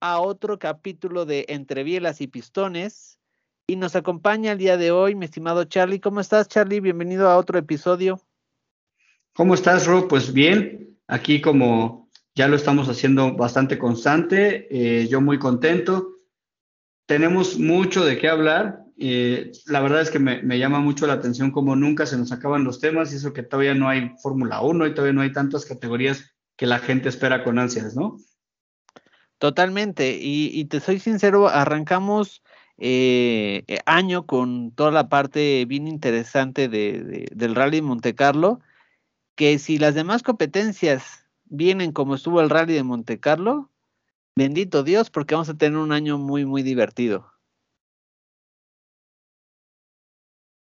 [0.00, 3.18] A otro capítulo de Entre Bielas y Pistones.
[3.66, 5.98] Y nos acompaña el día de hoy mi estimado Charlie.
[5.98, 6.80] ¿Cómo estás, Charlie?
[6.80, 8.20] Bienvenido a otro episodio.
[9.32, 10.08] ¿Cómo estás, Ro?
[10.08, 16.16] Pues bien, aquí como ya lo estamos haciendo bastante constante, eh, yo muy contento.
[17.06, 18.84] Tenemos mucho de qué hablar.
[18.98, 22.30] Eh, la verdad es que me, me, llama mucho la atención como nunca se nos
[22.30, 25.32] acaban los temas y eso que todavía no hay Fórmula 1 y todavía no hay
[25.32, 28.18] tantas categorías que la gente espera con ansias, ¿no?
[29.42, 32.44] Totalmente, y, te soy sincero, arrancamos
[32.78, 38.60] eh, eh, año con toda la parte bien interesante de, del Rally de Monte Carlo,
[39.34, 43.68] que si las demás competencias vienen como estuvo el Rally de Monte Carlo,
[44.36, 47.32] bendito Dios, porque vamos a tener un año muy, muy divertido.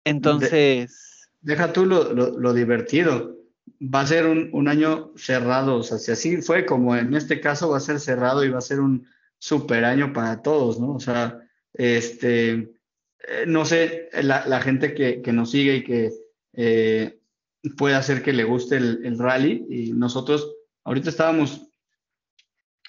[0.07, 1.29] Entonces...
[1.43, 3.42] deja tú lo, lo divertido
[3.83, 7.71] va a ser un, año cerrado, o sea, si así fue como en este caso
[7.71, 9.07] va a ser cerrado y va a ser un
[9.39, 10.95] super año para todos, ¿no?
[10.95, 11.41] O sea,
[11.75, 16.13] este, eh, no sé, la, gente que, nos sigue y que
[16.53, 17.19] eh,
[17.77, 21.69] puede hacer que le guste el, rally y nosotros ahorita estábamos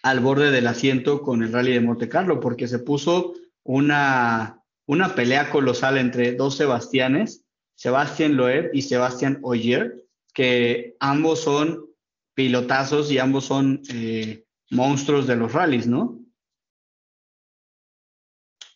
[0.04, 3.34] al borde del asiento con el rally de Monte Carlo porque se puso
[3.64, 7.46] una, una pelea colosal entre dos Sebastianes,
[7.76, 11.86] Sebastián Loeb y Sebastián Oyer, que ambos son
[12.34, 16.20] pilotazos y ambos son eh, monstruos de los rallies, ¿no?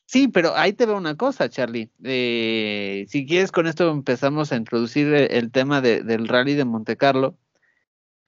[0.05, 1.91] Sí, pero ahí te veo una cosa, Charlie.
[2.03, 7.37] Eh, si quieres, con esto empezamos a introducir el, tema del rally de Monte Carlo.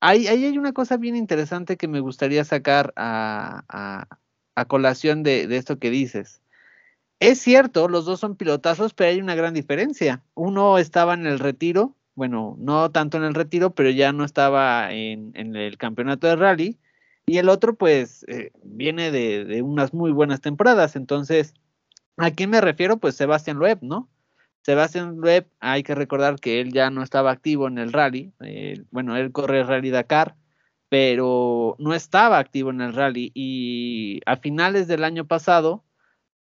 [0.01, 4.07] Ahí, hay una cosa bien interesante que me gustaría sacar a,
[4.67, 6.41] colación de, de, esto que dices.
[7.19, 10.23] Es cierto, los dos son pilotazos, pero hay una gran diferencia.
[10.35, 14.91] Uno estaba en el retiro bueno, no tanto en el retiro, pero ya no estaba
[14.91, 16.77] en, el campeonato de rally.
[17.25, 20.97] Y el otro, pues, eh, viene de, unas muy buenas temporadas.
[20.97, 21.53] Entonces,
[22.17, 22.97] ¿a quién me refiero?
[22.97, 24.09] Pues Sebastián Loeb, ¿no?
[24.63, 28.33] Sebastián Loeb, hay que recordar que él ya no estaba activo en el rally.
[28.91, 30.35] bueno, él corre el rally Dakar,
[30.89, 33.31] pero no estaba activo en el rally.
[33.33, 35.85] Y a finales del año pasado,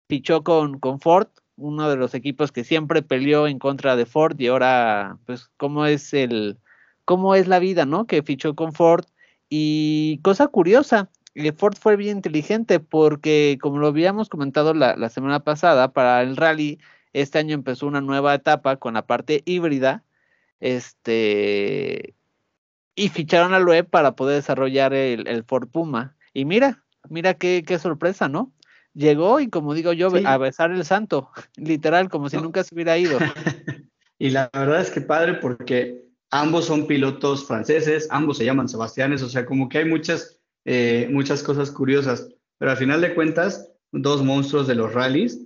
[0.08, 4.38] fichó con, con Ford uno de los equipos que siempre peleó en contra de Ford
[4.40, 6.58] y ahora, pues, cómo es el,
[7.04, 8.06] cómo es la vida, ¿no?
[8.06, 9.04] Que fichó con Ford.
[9.50, 15.40] Y cosa curiosa, eh, Ford fue bien inteligente porque, como lo habíamos comentado la, semana
[15.40, 16.78] pasada, para el rally,
[17.12, 20.04] este año empezó una nueva etapa con la parte híbrida,
[20.60, 22.14] este,
[22.94, 26.16] y ficharon a Loeb para poder desarrollar el, el Ford Puma.
[26.34, 28.52] Y mira, mira qué, qué sorpresa, ¿no?
[28.98, 32.98] Llegó y como digo yo, a besar el santo, literal, como si nunca se hubiera
[32.98, 33.18] ido.
[34.18, 39.22] y la verdad es que padre porque ambos son pilotos franceses, ambos se llaman Sebastianes,
[39.22, 43.72] o sea, como que hay muchas, eh, muchas cosas curiosas, pero al final de cuentas,
[43.92, 45.40] dos monstruos de los rallies.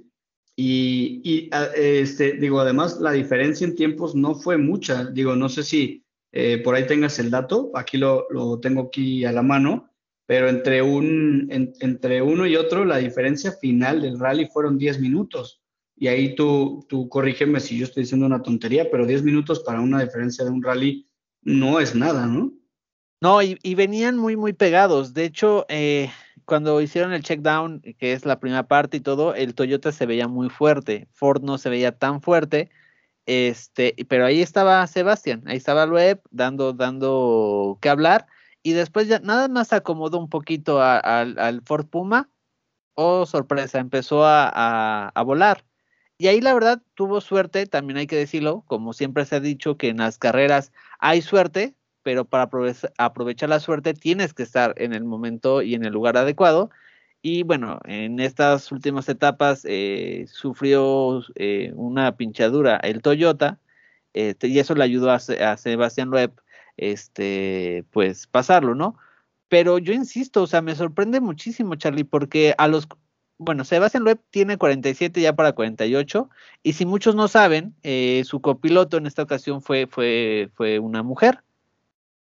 [0.55, 5.07] Y, este, digo, además la diferencia en tiempos no fue mucha.
[5.07, 9.25] Digo, no sé si eh, por ahí tengas el dato, aquí lo, lo tengo aquí
[9.25, 9.92] a la mano,
[10.27, 15.61] pero entre, un, entre uno y otro la diferencia final del rally fueron 10 minutos.
[15.97, 19.81] Y ahí tú, tú corrígeme si yo estoy diciendo una tontería, pero 10 minutos para
[19.81, 21.07] una diferencia de un rally
[21.43, 22.53] no es nada, ¿no?
[23.21, 25.15] No, y, venían muy, muy pegados.
[25.15, 26.11] De hecho, eh,
[26.45, 30.07] cuando hicieron el check down, que es la primera parte y todo, el Toyota se
[30.07, 31.07] veía muy fuerte.
[31.13, 32.69] Ford no se veía tan fuerte.
[33.27, 38.27] Este, pero ahí estaba Sebastián, ahí estaba Loeb dando, dando que hablar
[38.63, 42.31] y después ya nada más acomodó un poquito al Ford Puma.
[42.95, 45.65] Oh, sorpresa, empezó a, volar.
[46.19, 49.77] Y ahí la verdad tuvo suerte, también hay que decirlo, como siempre se ha dicho
[49.77, 52.49] que en las carreras hay suerte, pero para
[52.99, 56.71] aprovechar la suerte tienes que estar en el momento y en el lugar adecuado.
[57.23, 63.61] Y bueno, en estas últimas etapas eh, sufrió eh, una pinchadura el Toyota
[64.13, 66.33] este, y eso le ayudó a, a Sebastián Loeb
[66.77, 68.97] este, pues pasarlo, ¿no?
[69.49, 72.89] Pero yo insisto, o sea, me sorprende muchísimo, Charlie, porque a los,
[73.39, 76.31] bueno, Sebastián Loeb tiene 47 ya para 48,
[76.63, 81.03] y si muchos no saben, eh, su copiloto en esta ocasión fue, fue, fue una
[81.03, 81.43] mujer,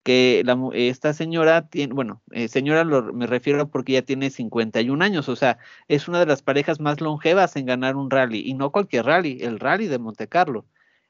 [0.02, 5.28] que la, esta señora tiene, bueno, eh, señora me refiero porque ya tiene 51 años,
[5.28, 5.58] o sea,
[5.88, 9.38] es una de las parejas más longevas en ganar un rally, y no cualquier rally,
[9.40, 10.66] el rally de Monte Carlo.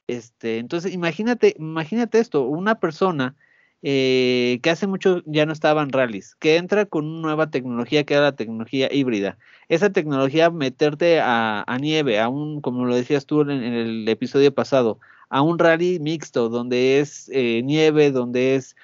[0.07, 3.37] Este, entonces, imagínate, imagínate esto, una persona
[3.83, 8.05] eh, que hace mucho ya no estaba en rallies, que entra con una nueva tecnología
[8.05, 9.39] que era la tecnología híbrida.
[9.69, 15.01] Esa tecnología, meterte a, nieve, a un, como lo decías tú en, el episodio pasado,
[15.31, 18.77] a un rally mixto, donde es eh, nieve, donde es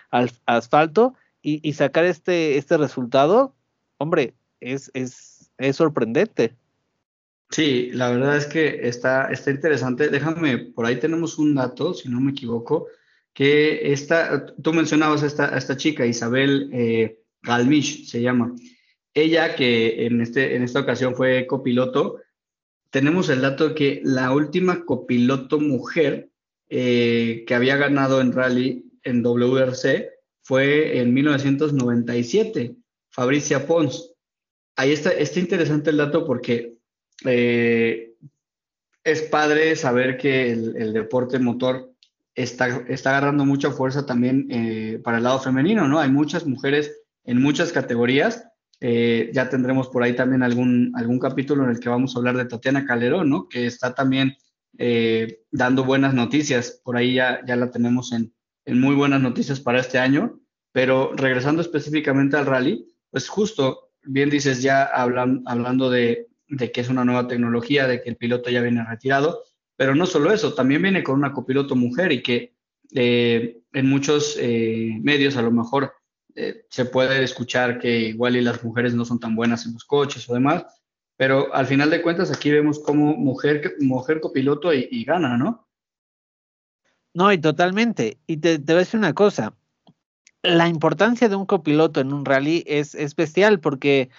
[0.46, 3.54] asfalto, y, sacar este, este resultado,
[3.98, 6.54] hombre, es, es, es sorprendente.
[7.50, 10.08] Sí, la verdad es que está, está interesante.
[10.08, 12.88] Déjame, por ahí tenemos un dato, si no me equivoco,
[13.32, 18.54] que esta, tú mencionabas a esta, esta chica, Isabel eh, Galmish se llama.
[19.14, 22.20] Ella, que en, este, en esta ocasión fue copiloto,
[22.90, 26.30] tenemos el dato que la última copiloto mujer
[26.68, 30.10] eh, que había ganado en rally en WRC
[30.42, 32.76] fue en 1997,
[33.10, 34.14] Fabricia Pons.
[34.76, 36.77] Ahí está, está interesante el dato porque
[37.24, 38.14] eh,
[39.04, 41.92] es padre saber que el, deporte motor
[42.34, 45.98] está, está agarrando mucha fuerza también eh, para el lado femenino, ¿no?
[45.98, 46.92] Hay muchas mujeres
[47.24, 48.44] en muchas categorías.
[48.80, 52.36] Eh, ya tendremos por ahí también algún, algún capítulo en el que vamos a hablar
[52.36, 53.48] de Tatiana Calderón, ¿no?
[53.48, 54.36] Que está también
[55.50, 56.80] dando buenas noticias.
[56.84, 58.32] Por ahí ya, ya la tenemos en,
[58.64, 60.38] en muy buenas noticias para este año.
[60.70, 66.80] Pero regresando específicamente al rally, pues justo, bien dices ya hablan, hablando de, de que
[66.80, 69.44] es una nueva tecnología, de que el piloto ya viene retirado,
[69.76, 72.54] pero no solo eso, también viene con una copiloto mujer y que
[72.94, 75.92] eh, en muchos eh, medios a lo mejor
[76.34, 79.84] eh, se puede escuchar que igual y las mujeres no son tan buenas en los
[79.84, 80.64] coches o demás,
[81.16, 85.68] pero al final de cuentas aquí vemos como mujer, mujer copiloto y, gana, ¿no?
[87.12, 88.18] No, y totalmente.
[88.26, 89.54] Y te, te voy a decir una cosa,
[90.42, 94.10] la importancia de un copiloto en un rally es especial porque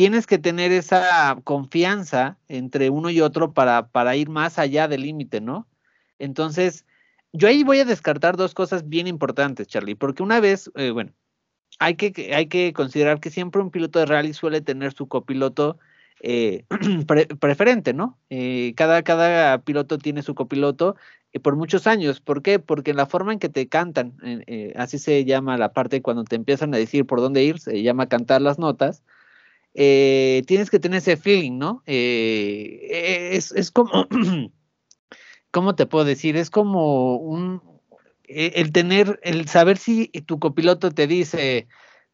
[0.00, 5.02] tienes que tener esa confianza entre uno y otro para, para ir más allá del
[5.02, 5.68] límite, ¿no?
[6.18, 6.86] Entonces,
[7.34, 11.12] yo ahí voy a descartar dos cosas bien importantes, Charlie, porque una vez, eh, bueno,
[11.78, 15.78] hay que, hay que considerar que siempre un piloto de rally suele tener su copiloto
[16.22, 16.64] eh,
[17.38, 18.18] preferente, ¿no?
[18.30, 20.96] Eh, cada, cada piloto tiene su copiloto
[21.42, 22.22] por muchos años.
[22.22, 22.58] ¿Por qué?
[22.58, 24.16] Porque la forma en que te cantan,
[24.76, 28.08] así se llama la parte cuando te empiezan a decir por dónde ir, se llama
[28.08, 29.02] cantar las notas,
[29.74, 31.82] eh, tienes que tener ese feeling, ¿no?
[31.86, 34.08] Eh, es, es, como,
[35.50, 36.36] ¿cómo te puedo decir?
[36.36, 37.62] Es como un,
[38.24, 41.68] e, el tener, el saber si tu copiloto te dice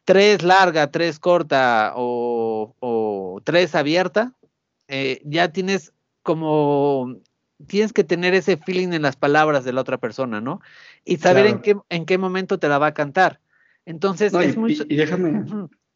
[0.04, 4.34] tres larga, tres corta o, o tres abierta,
[4.88, 5.92] eh, ya tienes
[6.22, 7.16] como,
[7.66, 10.60] tienes que tener ese feeling en las palabras de la otra persona, ¿no?
[11.04, 13.40] Y saber en, qué, en qué momento te la va a cantar.
[13.84, 14.72] Entonces, es muy...
[14.88, 15.44] y déjame,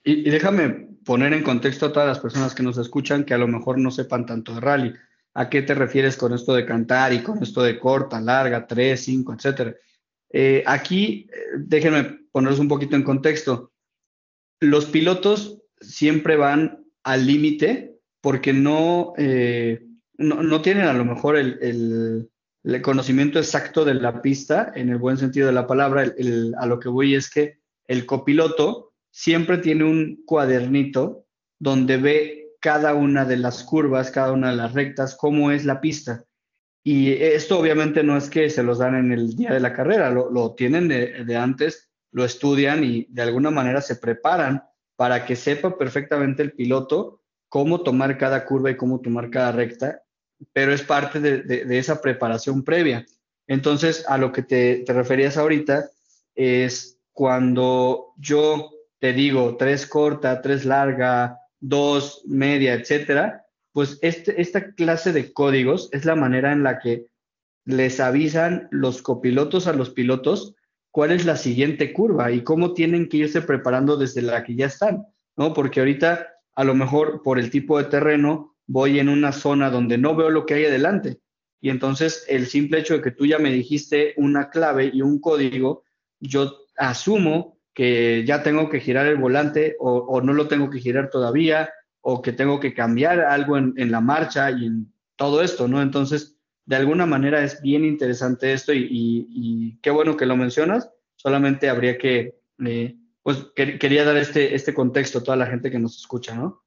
[0.05, 3.49] y, déjame poner en contexto a todas las personas que nos escuchan que a lo
[3.49, 4.95] mejor no sepan tanto de rally.
[5.35, 9.05] ¿A qué te refieres con esto de cantar y con esto de corta, larga, tres,
[9.05, 9.75] cinco, etcétera?
[10.33, 13.73] Eh, aquí, eh, déjenme poneros un poquito en contexto.
[14.61, 19.87] Los pilotos siempre van al límite porque no, eh,
[20.19, 22.29] no, tienen a lo mejor el,
[22.83, 26.13] conocimiento exacto de la pista, en el buen sentido de la palabra.
[26.59, 31.27] a lo que voy es que el copiloto siempre tiene un cuadernito
[31.59, 35.81] donde ve cada una de las curvas, cada una de las rectas, cómo es la
[35.81, 36.25] pista.
[36.83, 40.11] Y esto obviamente no es que se los dan en el día de la carrera,
[40.11, 44.63] lo, tienen de, antes, lo estudian y de alguna manera se preparan
[44.97, 50.03] para que sepa perfectamente el piloto cómo tomar cada curva y cómo tomar cada recta,
[50.53, 53.05] pero es parte de, esa preparación previa.
[53.47, 55.91] Entonces, a lo que te, te referías ahorita
[56.35, 64.73] es cuando yo te digo, tres corta, tres larga, dos media, etcétera, pues este, esta
[64.73, 67.07] clase de códigos es la manera en la que
[67.65, 70.55] les avisan los copilotos a los pilotos
[70.91, 74.67] cuál es la siguiente curva y cómo tienen que irse preparando desde la que ya
[74.67, 75.53] están, ¿no?
[75.53, 79.99] Porque ahorita a lo mejor por el tipo de terreno voy en una zona donde
[79.99, 81.21] no veo lo que hay adelante
[81.61, 85.21] y entonces el simple hecho de que tú ya me dijiste una clave y un
[85.21, 85.85] código,
[86.19, 91.11] yo asumo que ya tengo que girar el volante o, no lo tengo que girar
[91.11, 95.83] todavía o que tengo que cambiar algo en, la marcha y en todo esto, ¿no?
[95.83, 96.37] Entonces,
[96.67, 101.99] de alguna manera es bien interesante esto y, qué bueno que lo mencionas, solamente habría
[101.99, 106.35] que eh, pues quería dar este, este contexto a toda la gente que nos escucha,
[106.35, 106.63] ¿no?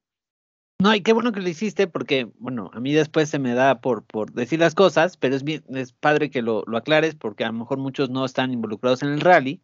[0.80, 3.80] No, y qué bueno que lo hiciste porque, bueno, a mí después se me da
[3.80, 7.44] por, por decir las cosas, pero es, bien, es padre que lo, lo aclares porque
[7.44, 9.62] a lo mejor muchos no están involucrados en el rally.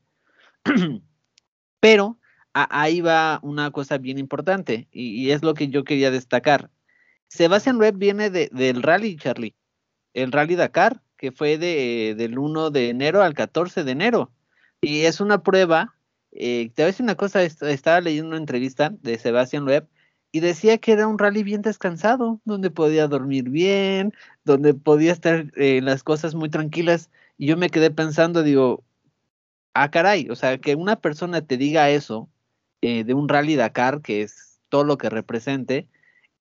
[1.81, 2.19] pero
[2.53, 6.71] ahí va una cosa bien importante y, es lo que yo quería destacar.
[7.29, 9.55] Sebastián Webb viene de, del rally, Charlie,
[10.15, 14.33] el rally Dakar, que fue de, del 1 de enero al 14 de enero.
[14.81, 15.95] Y es una prueba,
[16.33, 19.89] eh, te voy a decir una cosa, estaba leyendo una entrevista de Sebastián Webb
[20.33, 24.13] y decía que era un rally bien descansado, donde podía dormir bien,
[24.45, 27.11] donde podía estar eh, las cosas muy tranquilas.
[27.37, 28.85] Y yo me quedé pensando, digo,
[29.75, 32.29] ah, caray, o sea, que una persona te diga eso
[32.83, 35.89] eh, de un rally Dakar, que es todo lo que represente,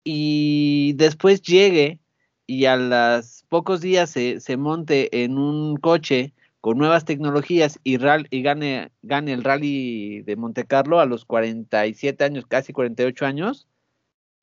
[0.03, 1.99] y después llegue
[2.47, 7.97] y a los pocos días se, monte en un coche con nuevas tecnologías y,
[8.31, 13.67] y gane, gane el rally de Monte Carlo a los 47 años, casi 48 años,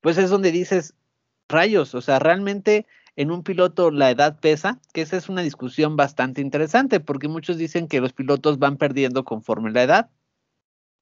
[0.00, 0.94] pues es donde dices,
[1.48, 5.96] rayos, o sea, realmente en un piloto la edad pesa, que esa es una discusión
[5.96, 10.10] bastante interesante, porque muchos dicen que los pilotos van perdiendo conforme la edad,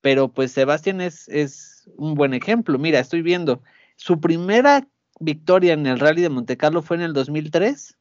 [0.01, 2.79] pero pues Sebastián es, es un buen ejemplo.
[2.79, 3.63] Mira, estoy viendo,
[3.97, 4.87] su primera
[5.21, 7.97] victoria en el rally de Monte Carlo fue en el 2003,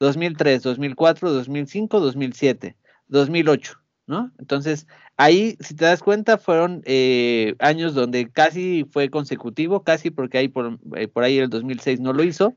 [0.00, 2.76] 2003, 2004, 2005, 2007,
[3.08, 3.80] 2008.
[4.06, 4.32] ¿no?
[4.38, 10.38] Entonces, ahí, si te das cuenta, fueron eh, años donde casi fue consecutivo, casi porque
[10.38, 12.54] ahí por, eh, por ahí el 2006 no lo hizo,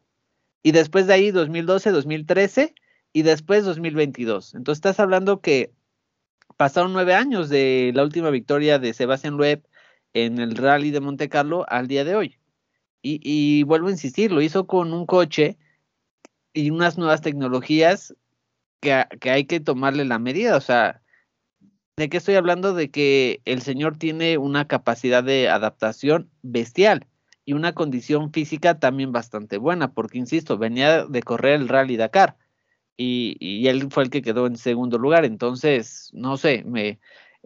[0.63, 2.73] y después de ahí 2012, 2013
[3.13, 4.55] y después 2022.
[4.55, 5.71] Entonces, estás hablando que
[6.57, 9.63] pasaron nueve años de la última victoria de Sebastián Loeb
[10.13, 12.37] en el rally de Monte Carlo al día de hoy.
[13.01, 15.57] Y, y vuelvo a insistir, lo hizo con un coche
[16.53, 18.15] y unas nuevas tecnologías
[18.81, 21.01] que, que hay que tomarle la medida, o sea,
[21.97, 22.75] ¿De qué estoy hablando?
[22.75, 27.07] De que el señor tiene una capacidad de adaptación bestial
[27.47, 32.35] y una condición física también bastante buena, porque insisto, venía de correr el Rally Dakar
[32.97, 35.23] y, él fue el que quedó en segundo lugar.
[35.23, 36.99] Entonces, no sé, me,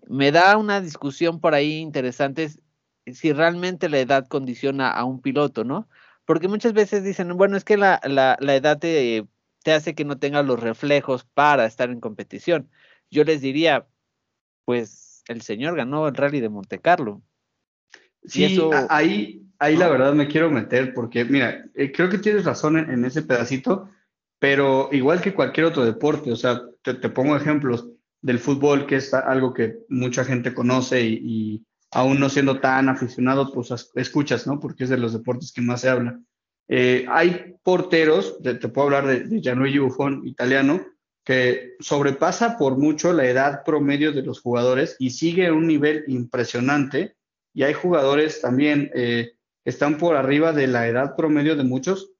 [0.07, 2.49] me da una discusión por ahí interesante
[3.05, 5.87] si realmente la edad condiciona a un piloto, ¿no?
[6.25, 9.27] Porque muchas veces dicen, bueno, es que la, la, la edad te,
[9.61, 12.71] te hace que no tengas los reflejos para estar en competición.
[13.11, 13.87] Yo les diría,
[14.65, 17.21] pues el señor ganó el rally de Monte Carlo.
[18.23, 18.45] Sí,
[18.89, 23.05] ahí, ahí la verdad me quiero meter porque, mira, eh, creo que tienes razón en,
[23.05, 23.89] ese pedacito,
[24.39, 27.87] pero igual que cualquier otro deporte, o sea, te, pongo ejemplos
[28.21, 31.63] del fútbol, que es algo que mucha gente conoce y,
[31.93, 34.59] aún no siendo tan aficionado, pues escuchas, ¿no?
[34.61, 36.17] Porque es de los deportes que más se habla.
[36.69, 40.85] Eh, hay porteros, te, puedo hablar de, de Gianluigi Buffon, italiano,
[41.25, 47.17] que sobrepasa por mucho la edad promedio de los jugadores y sigue un nivel impresionante.
[47.53, 49.33] Y hay jugadores también eh,
[49.65, 52.11] están por arriba de la edad promedio de muchos,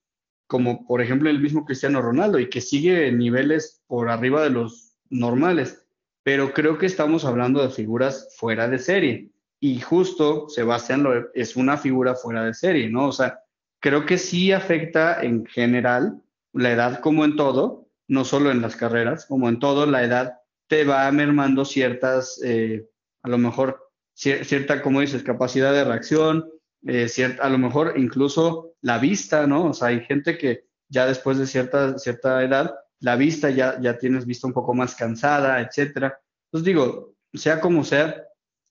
[0.47, 4.97] como por ejemplo el mismo Cristiano Ronaldo, y que sigue niveles por arriba de los
[5.09, 5.85] normales.
[6.23, 9.31] Pero creo que estamos hablando de figuras fuera de serie.
[9.59, 13.07] Y justo Sebastián Loeb es una figura fuera de serie, ¿no?
[13.07, 13.39] O sea,
[13.79, 16.21] creo que sí afecta en general
[16.53, 20.39] la edad como en todo, no solo en las carreras, como en todo, la edad
[20.67, 22.87] te va mermando ciertas, eh,
[23.23, 26.49] a lo mejor, cierta, como dices, capacidad de reacción,
[26.85, 29.65] eh, cierta, a lo mejor incluso la vista, ¿no?
[29.65, 33.97] O sea, hay gente que ya después de cierta, cierta edad, la vista ya, ya
[33.97, 36.19] tienes vista un poco más cansada, etcétera.
[36.45, 38.23] Entonces digo, sea como sea,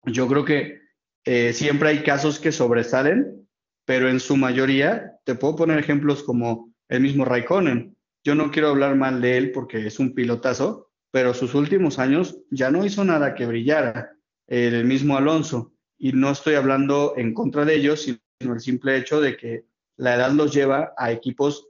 [0.03, 0.81] yo creo que
[1.25, 3.47] eh, siempre hay casos que sobresalen,
[3.85, 7.95] pero en su mayoría, te puedo poner ejemplos como el mismo Raikkonen.
[8.23, 12.37] Yo no quiero hablar mal de él porque es un pilotazo, pero sus últimos años
[12.51, 14.13] ya no hizo nada que brillara.
[14.47, 15.73] El mismo Alonso.
[15.97, 19.65] Y no estoy hablando en contra de ellos, sino el simple hecho de que
[19.97, 21.67] la edad los lleva a equipos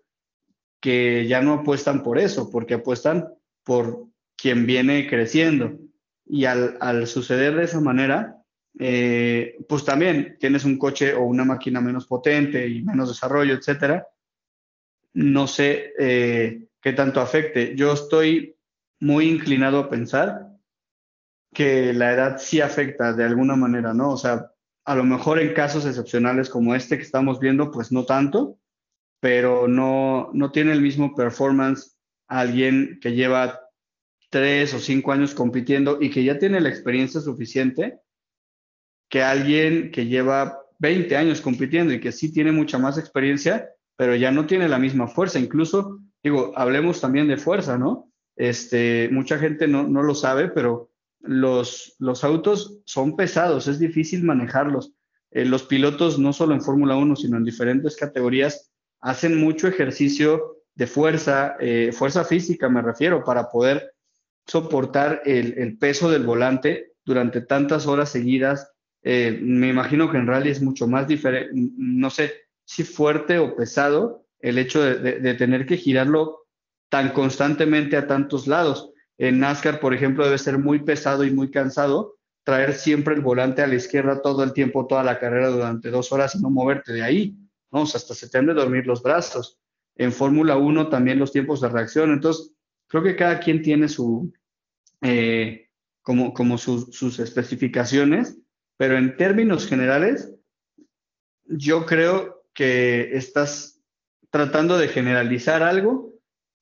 [0.81, 3.29] que ya no apuestan por eso, porque apuestan
[3.63, 4.05] por
[4.35, 5.77] quien viene creciendo.
[6.25, 8.43] Y al, suceder de esa manera,
[8.79, 14.07] eh, pues también tienes un coche o una máquina menos potente y menos desarrollo, etcétera,
[15.13, 17.75] no sé eh, qué tanto afecte.
[17.75, 18.55] Yo estoy
[18.99, 20.46] muy inclinado a pensar
[21.53, 24.11] que la edad sí afecta de alguna manera, ¿no?
[24.11, 24.51] O sea,
[24.85, 28.59] a lo mejor en casos excepcionales como este que estamos viendo, pues no tanto,
[29.19, 33.61] pero no, no tiene el mismo performance alguien que lleva
[34.29, 37.99] tres o cinco años compitiendo y que ya tiene la experiencia suficiente
[39.09, 44.15] que alguien que lleva 20 años compitiendo y que sí tiene mucha más experiencia pero
[44.15, 45.39] ya no tiene la misma fuerza.
[45.39, 48.09] Incluso, digo, hablemos también de fuerza, ¿no?
[48.37, 50.86] Este, mucha gente no, no lo sabe, pero
[51.19, 54.93] los, autos son pesados, es difícil manejarlos.
[55.31, 58.71] Eh, los pilotos, no solo en Fórmula 1, sino en diferentes categorías,
[59.01, 63.93] hacen mucho ejercicio de fuerza, eh, fuerza física me refiero, para poder
[64.45, 68.71] soportar el, peso del volante durante tantas horas seguidas.
[69.03, 72.33] Eh, me imagino que en rally es mucho más diferente, no sé
[72.63, 76.45] si fuerte o pesado el hecho de, tener que girarlo
[76.89, 78.91] tan constantemente a tantos lados.
[79.17, 83.61] En NASCAR, por ejemplo, debe ser muy pesado y muy cansado traer siempre el volante
[83.61, 86.93] a la izquierda todo el tiempo, toda la carrera durante dos horas y no moverte
[86.93, 87.37] de ahí.
[87.71, 87.83] ¿no?
[87.83, 89.59] hasta se te han de dormir los brazos.
[89.95, 92.11] En Fórmula 1 también los tiempos de reacción.
[92.11, 92.53] Entonces,
[92.87, 94.31] creo que cada quien tiene su,
[95.01, 95.69] eh,
[96.01, 98.37] como, sus especificaciones,
[98.77, 100.33] pero en términos generales,
[101.45, 103.81] yo creo que estás
[104.29, 106.13] tratando de generalizar algo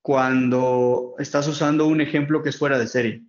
[0.06, 3.24] cuando estás usando un ejemplo que es fuera de serie.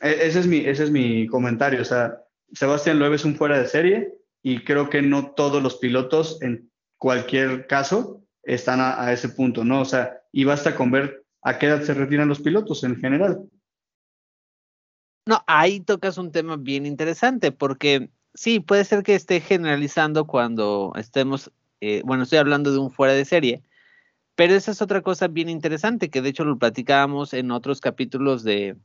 [0.00, 1.80] E, ese, es mi, ese es mi comentario.
[1.80, 5.76] O sea, Sebastián Loeb es un fuera de serie y creo que no todos los
[5.76, 9.82] pilotos en cualquier caso están a, a ese punto, ¿no?
[9.82, 13.48] O sea, y basta con ver a qué edad se retiran los pilotos en general.
[15.24, 20.92] No, ahí tocas un tema bien interesante porque sí, puede ser que esté generalizando cuando
[20.96, 23.62] estemos, eh, bueno, estoy hablando de un fuera de serie,
[24.36, 28.42] pero esa es otra cosa bien interesante que de hecho lo platicábamos en otros capítulos
[28.44, 28.76] de,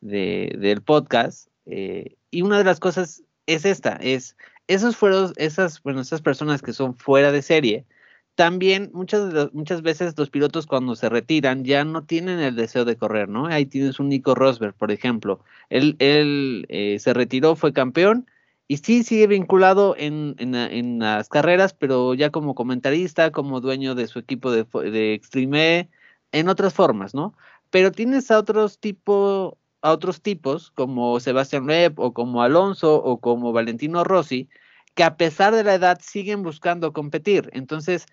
[0.00, 4.36] del podcast eh, y una de las cosas es esta, es
[4.66, 7.86] esos fueros, esas, bueno, esas personas que son fuera de serie,
[8.34, 12.96] también muchas, muchas veces los pilotos cuando se retiran ya no tienen el deseo de
[12.96, 13.46] correr, ¿no?
[13.46, 15.44] Ahí tienes un Nico Rosberg, por ejemplo.
[15.70, 18.26] Él, él eh, se retiró, fue campeón
[18.66, 24.06] y sí sigue vinculado en, en, las carreras, pero ya como comentarista, como dueño de
[24.06, 25.90] su equipo de, de Extreme,
[26.32, 27.34] en otras formas, ¿no?
[27.70, 33.18] Pero tienes a otros tipos, a otros tipos como Sebastián Loeb o como Alonso o
[33.20, 34.48] como Valentino Rossi,
[34.94, 37.50] que a pesar de la edad siguen buscando competir.
[37.52, 38.06] Entonces,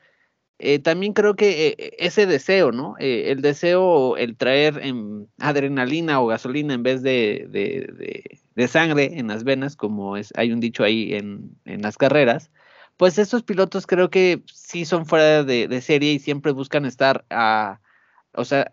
[0.63, 2.95] eh, también creo que eh, ese deseo, ¿no?
[2.99, 7.47] Eh, el deseo, el traer en adrenalina o gasolina en vez de,
[8.55, 12.51] de, sangre en las venas, como es, hay un dicho ahí en, en, las carreras,
[12.95, 17.81] pues estos pilotos creo que sí son fuera de, serie y siempre buscan estar a,
[18.33, 18.71] o sea,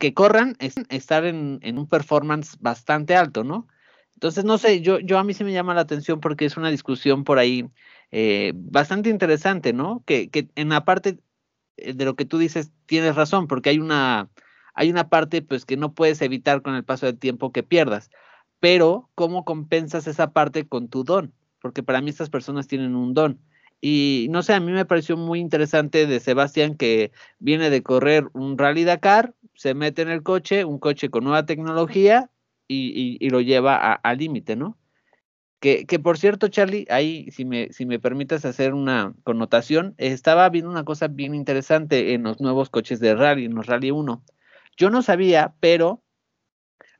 [0.00, 3.68] que corran, estar en, en un performance bastante alto, ¿no?
[4.14, 6.70] Entonces, no sé, yo, yo a mí se me llama la atención porque es una
[6.70, 7.70] discusión por ahí
[8.10, 10.02] eh, bastante interesante, ¿no?
[10.06, 11.18] Que, en la parte
[11.76, 14.30] eh, de lo que tú dices tienes razón, porque hay una,
[14.74, 18.10] hay una parte pues que no puedes evitar con el paso del tiempo que pierdas,
[18.60, 21.32] pero ¿cómo compensas esa parte con tu don?
[21.60, 23.40] Porque para mí estas personas tienen un don.
[23.80, 28.28] Y no sé, a mí me pareció muy interesante de Sebastián que viene de correr
[28.32, 32.30] un rally Dakar, se mete en el coche, un coche con nueva tecnología
[32.66, 34.76] y, y, lo lleva al límite, ¿no?
[35.60, 40.70] Que, por cierto, Charlie, ahí, si me, si me permites hacer una connotación, estaba viendo
[40.70, 44.22] una cosa bien interesante en los nuevos coches de rally, en los Rally 1.
[44.76, 46.04] Yo no sabía, pero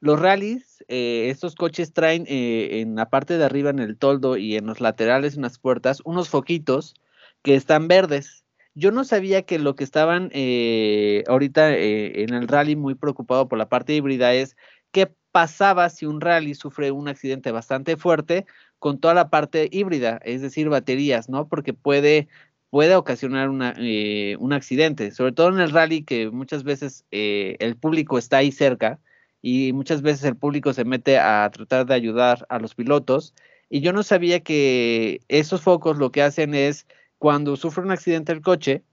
[0.01, 4.37] los rallies, eh, estos coches traen eh, en la parte de arriba, en el toldo
[4.37, 6.95] y en los laterales, en las puertas, unos foquitos
[7.43, 8.45] que están verdes.
[8.75, 13.59] Yo no sabía que lo que estaban eh, ahorita en el rally muy preocupado por
[13.59, 14.57] la parte híbrida es
[14.93, 18.47] qué pasaba si un rally sufre un accidente bastante fuerte
[18.79, 21.49] con toda la parte híbrida, es decir, baterías, ¿no?
[21.49, 22.29] Porque puede,
[22.71, 27.57] puede ocasionar una, eh, un accidente, sobre todo en el rally que muchas veces eh,
[27.61, 29.01] el público está ahí cerca
[29.43, 33.35] y muchas veces el público se mete a tratar de ayudar a los pilotos.
[33.71, 36.87] Y yo no sabía que esos focos lo que hacen es
[37.19, 38.85] cuando sufre un accidente el coche,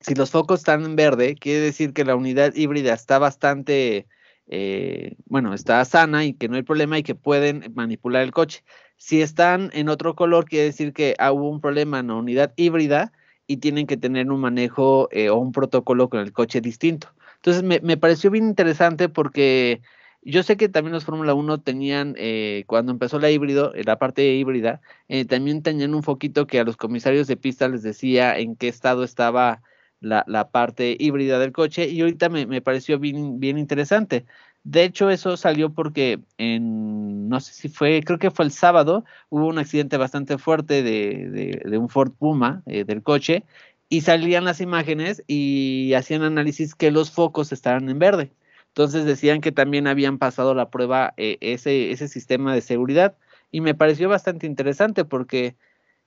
[0.00, 4.06] si los focos están en verde, quiere decir que la unidad híbrida está bastante
[4.48, 8.64] eh, bueno, está sana y que no hay problema y que pueden manipular el coche.
[8.96, 13.12] Si están en otro color, quiere decir que hubo un problema en la unidad híbrida
[13.46, 17.08] y tienen que tener un manejo eh, o un protocolo con el coche distinto.
[17.36, 19.80] Entonces me, pareció bien interesante porque
[20.22, 24.34] yo sé que también los Fórmula 1 tenían, eh, cuando empezó la híbrido, la parte
[24.34, 24.80] híbrida,
[25.28, 29.04] también tenían un foquito que a los comisarios de pista les decía en qué estado
[29.04, 29.62] estaba
[30.00, 34.24] la, la parte híbrida del coche y ahorita me, me, pareció bien, bien interesante.
[34.64, 39.04] De hecho, eso salió porque en, no sé si fue, creo que fue el sábado,
[39.30, 43.44] hubo un accidente bastante fuerte de, de, un Ford Puma eh, del coche
[43.88, 48.32] y salían las imágenes y hacían análisis que los focos estaban en verde.
[48.68, 53.16] Entonces decían que también habían pasado la prueba eh, ese, ese sistema de seguridad
[53.50, 55.56] y me pareció bastante interesante porque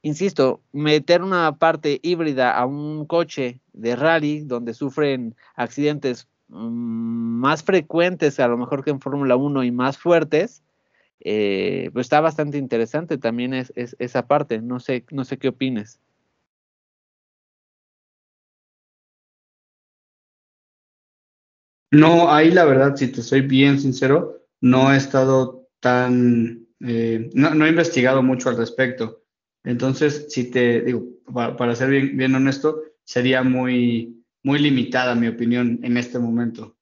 [0.02, 7.64] insisto, meter una parte híbrida a un coche de rally donde sufren accidentes mm, más
[7.64, 10.64] frecuentes a lo mejor que en Fórmula 1 y más fuertes,
[11.20, 14.62] eh, pues está bastante interesante también es, esa parte.
[14.62, 16.00] No sé, no sé qué opines.
[21.92, 27.66] No, ahí la verdad, si te soy bien sincero, no he estado tan, eh, no,
[27.66, 29.21] he investigado mucho al respecto.
[29.64, 35.80] Entonces, si te digo, para, ser bien, bien honesto, sería muy, muy limitada mi opinión
[35.84, 36.76] en este momento.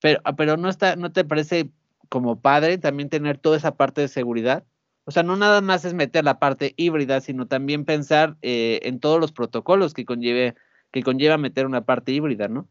[0.00, 1.70] Pero, ah, pero no está, ¿no te parece
[2.08, 4.64] como padre también tener toda esa parte de seguridad?
[5.04, 9.00] O sea, no nada más es meter la parte híbrida, sino también pensar eh, en
[9.00, 10.54] todos los protocolos que conlleve,
[10.92, 12.68] que conlleva meter una parte híbrida, ¿no?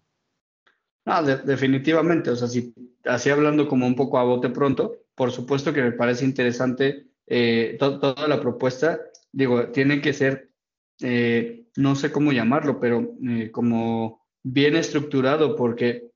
[1.05, 2.29] No, definitivamente.
[2.29, 2.73] O sea, si
[3.05, 7.77] así hablando como un poco a bote pronto, por supuesto que me parece interesante eh,
[7.79, 8.99] toda la propuesta.
[9.31, 10.51] Digo, tiene que ser,
[11.01, 13.15] eh, no sé cómo llamarlo, pero
[13.51, 16.09] como bien estructurado, porque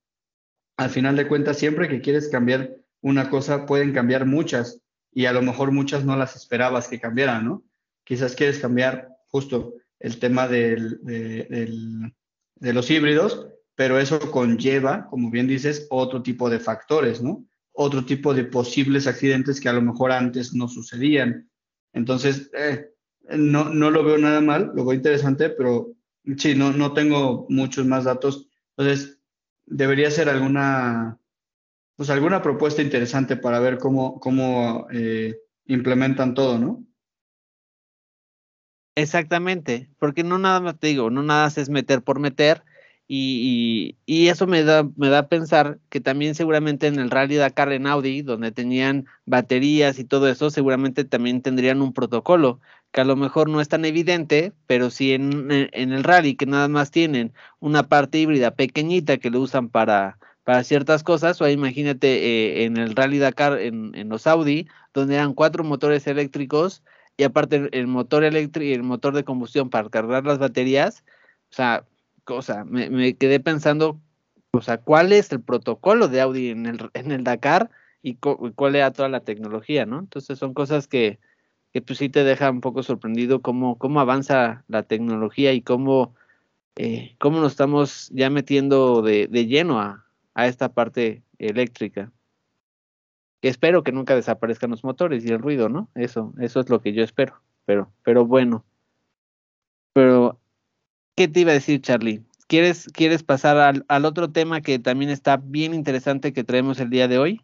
[0.77, 5.33] al final de cuentas, siempre que quieres cambiar una cosa, pueden cambiar muchas y a
[5.33, 7.63] lo mejor muchas no las esperabas que cambiaran, ¿no?
[8.03, 15.47] Quizás quieres cambiar justo el tema del, de, los híbridos, pero eso conlleva, como bien
[15.47, 17.45] dices, otro tipo de factores, ¿no?
[17.71, 21.49] Otro tipo de posibles accidentes que a lo mejor antes no sucedían.
[21.93, 22.92] Entonces, eh,
[23.29, 25.93] no, no lo veo nada mal, lo veo interesante, pero
[26.37, 28.49] sí, no, no tengo muchos más datos.
[28.75, 29.19] Entonces,
[29.65, 31.19] debería ser alguna
[31.95, 36.83] pues alguna propuesta interesante para ver cómo, cómo eh, implementan todo, ¿no?
[38.95, 42.63] Exactamente, porque no nada más te digo, no nada es meter por meter,
[43.07, 47.35] y, y, eso me da, me da a pensar que también seguramente en el Rally
[47.35, 52.61] Dakar en Audi, donde tenían baterías y todo eso, seguramente también tendrían un protocolo,
[52.93, 56.45] que a lo mejor no es tan evidente, pero sí en, en el rally, que
[56.45, 61.49] nada más tienen una parte híbrida pequeñita que lo usan para, para ciertas cosas, o
[61.49, 66.83] imagínate eh, en el Rally Dakar en, en, los Audi, donde eran cuatro motores eléctricos
[67.17, 71.03] y aparte el, motor eléctrico y el motor de combustión para cargar las baterías,
[71.51, 71.85] o sea,
[72.25, 73.99] cosa, me, quedé pensando,
[74.51, 77.71] o sea, ¿cuál es el protocolo de Audi en el, en el Dakar
[78.03, 79.99] y cuál era toda la tecnología, ¿no?
[79.99, 81.19] Entonces son cosas que,
[81.73, 86.13] que pues sí te deja un poco sorprendido cómo, cómo avanza la tecnología y cómo,
[86.75, 90.05] eh, cómo nos estamos ya metiendo de, de lleno a,
[90.35, 92.11] a esta parte eléctrica.
[93.41, 95.89] Que espero que nunca desaparezcan los motores y el ruido, ¿no?
[95.95, 97.41] Eso, eso es lo que yo espero.
[97.65, 98.63] Pero, pero bueno.
[99.93, 100.39] Pero,
[101.15, 102.23] ¿qué te iba a decir, Charlie?
[102.47, 106.91] ¿Quieres, quieres pasar al, al otro tema que también está bien interesante que traemos el
[106.91, 107.41] día de hoy?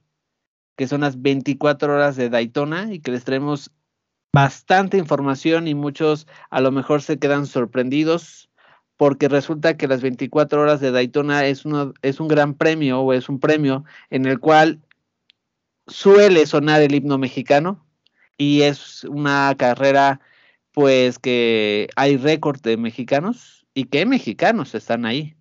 [0.76, 3.72] Que son las 24 horas de Daytona y que les traemos
[4.34, 8.50] bastante información y muchos a lo mejor se quedan sorprendidos
[8.98, 13.14] porque resulta que las 24 horas de Daytona es, uno, es un gran premio o
[13.14, 14.82] es un premio en el cual
[15.88, 17.86] suele sonar el himno mexicano
[18.38, 20.20] y es una carrera
[20.72, 25.36] pues que hay récord de mexicanos y que mexicanos están ahí.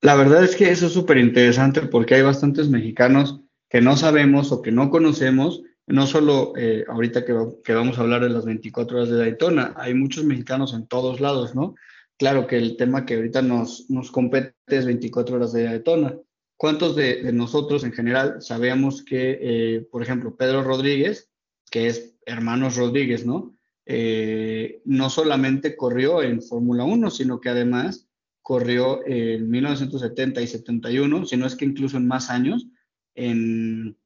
[0.00, 3.41] La verdad es que eso es súper interesante porque hay bastantes mexicanos
[3.72, 8.22] que no sabemos o que no conocemos no solo eh, ahorita que, vamos a hablar
[8.22, 11.74] de las 24 horas de Daytona, hay muchos mexicanos en todos lados, ¿no?
[12.18, 16.14] Claro que el tema que ahorita nos, nos compete es 24 horas de Daytona.
[16.56, 21.30] ¿Cuántos de, nosotros en general sabemos que, eh, por ejemplo, Pedro Rodríguez,
[21.70, 23.56] que es hermanos Rodríguez, ¿no?
[23.86, 28.06] Eh, no solamente corrió en Fórmula 1, sino que además
[28.42, 32.68] corrió en 1970 y 71, sino es que incluso en más años,
[33.14, 33.96] en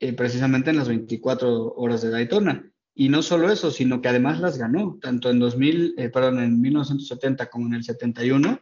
[0.00, 2.68] eh, precisamente en las 24 horas de Daytona.
[2.94, 6.60] Y no solo eso, sino que además las ganó, tanto en 2000, eh, perdón, en
[6.60, 8.60] 1970 como en el 71,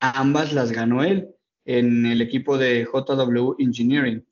[0.00, 1.28] ambas las ganó él
[1.64, 4.24] en el equipo de JW Engineering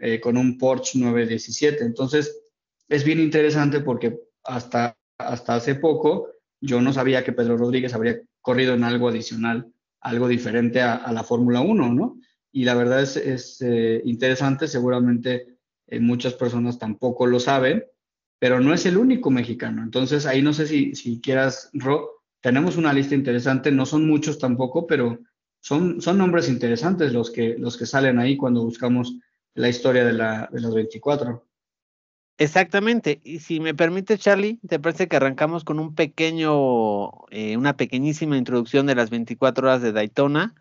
[0.00, 1.84] eh, con un Porsche 917.
[1.84, 2.40] Entonces,
[2.88, 6.28] es bien interesante porque hasta, hasta hace poco
[6.60, 9.66] yo no sabía que Pedro Rodríguez habría corrido en algo adicional,
[10.00, 12.18] algo diferente a, la Fórmula 1, ¿no?
[12.56, 13.60] Y la verdad es, es
[14.04, 17.84] interesante, seguramente eh, muchas personas tampoco lo saben,
[18.38, 19.82] pero no es el único mexicano.
[19.82, 24.38] Entonces, ahí no sé si, si quieras, Ro, tenemos una lista interesante, no son muchos
[24.38, 25.18] tampoco, pero
[25.58, 29.18] son, son nombres interesantes los que, los que salen ahí cuando buscamos
[29.54, 31.44] la historia de, la, de las 24.
[32.38, 33.20] Exactamente.
[33.24, 38.36] Y si me permite, Charlie, te parece que arrancamos con un pequeño, eh, una pequeñísima
[38.36, 40.54] introducción de las 24 horas de Daytona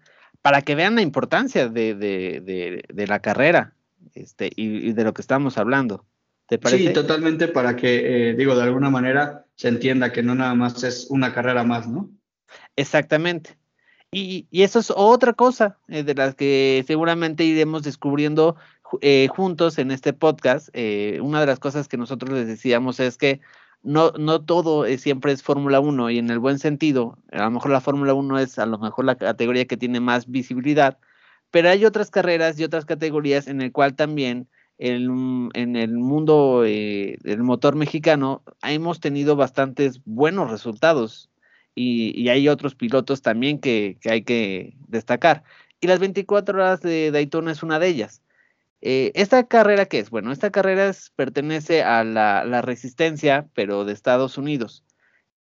[0.44, 3.74] para que vean la importancia de, de, de, de la carrera
[4.14, 6.06] este, y, de lo que estamos hablando.
[6.48, 6.88] ¿Te parece?
[6.88, 10.84] Sí, totalmente para que, eh, digo, de alguna manera se entienda que no nada más
[10.84, 12.10] es una carrera más, ¿no?
[12.76, 13.58] Exactamente.
[14.12, 18.58] Y, eso es otra cosa eh, de las que seguramente iremos descubriendo
[19.00, 20.68] eh, juntos en este podcast.
[21.22, 23.40] Una de las cosas que nosotros les decíamos es que
[23.84, 27.72] no, no todo siempre es Fórmula 1 y en el buen sentido, a lo mejor
[27.72, 30.98] la Fórmula 1 es a lo mejor la categoría que tiene más visibilidad,
[31.52, 34.48] pero hay otras carreras y otras categorías en el cual también
[34.80, 41.30] en el mundo del motor mexicano hemos tenido bastantes buenos resultados
[41.76, 45.44] y, hay otros pilotos también que, hay que destacar.
[45.80, 48.23] Y las 24 horas de Daytona es una de ellas.
[48.86, 50.10] Eh, ¿Esta carrera qué es?
[50.10, 54.84] Bueno, esta carrera pertenece a la, resistencia, pero de Estados Unidos.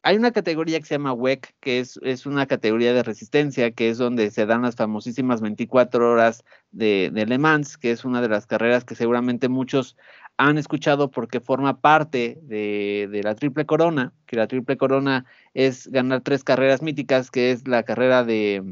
[0.03, 3.89] Hay una categoría que se llama WEC, que es, es, una categoría de resistencia, que
[3.89, 8.21] es donde se dan las famosísimas 24 horas de, de, Le Mans, que es una
[8.21, 9.97] de las carreras que seguramente muchos
[10.37, 16.21] han escuchado porque forma parte de, la Triple Corona, que la Triple Corona es ganar
[16.21, 18.63] tres carreras míticas, que es la carrera de,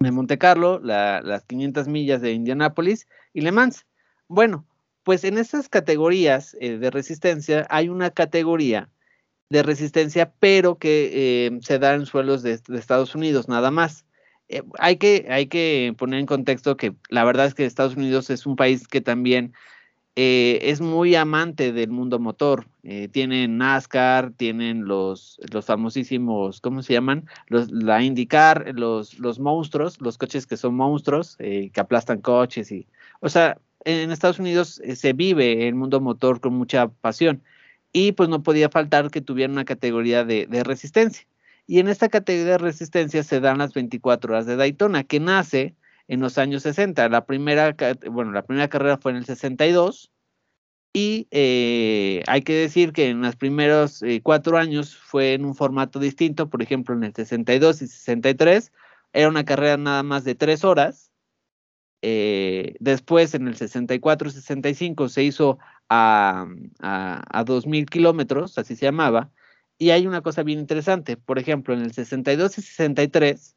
[0.00, 3.84] de Monte Carlo, las 500 millas de Indianápolis y Le Mans.
[4.28, 4.66] Bueno,
[5.02, 8.88] pues en esas categorías eh, de resistencia hay una categoría
[9.50, 14.06] de resistencia, pero que eh, se da en suelos de, Estados Unidos, nada más.
[14.48, 18.30] Eh, hay, que, hay que poner en contexto que la verdad es que Estados Unidos
[18.30, 19.52] es un país que también
[20.16, 22.66] eh, es muy amante del mundo motor.
[22.84, 27.26] Eh, tienen NASCAR, tienen los, los famosísimos, ¿cómo se llaman?
[27.48, 32.70] Los, la IndyCar, los, los monstruos, los coches que son monstruos, eh, que aplastan coches
[32.70, 32.86] y,
[33.20, 37.42] o sea, en Estados Unidos se vive el mundo motor con mucha pasión
[37.92, 41.26] y pues no podía faltar que tuviera una categoría de, de resistencia.
[41.66, 45.74] Y en esta categoría de resistencia se dan las 24 horas de Daytona, que nace
[46.08, 47.08] en los años 60.
[47.08, 47.76] La primera,
[48.10, 50.10] bueno, la primera carrera fue en el 62
[50.92, 55.54] y eh, hay que decir que en los primeros eh, cuatro años fue en un
[55.56, 58.72] formato distinto, por ejemplo, en el 62 y 63
[59.12, 61.10] era una carrera nada más de tres horas.
[62.02, 66.46] Eh, después, en el 64 y 65 se hizo a,
[66.80, 69.30] a, a 2.000 kilómetros, así se llamaba.
[69.78, 73.56] Y hay una cosa bien interesante, por ejemplo, en el 62 y 63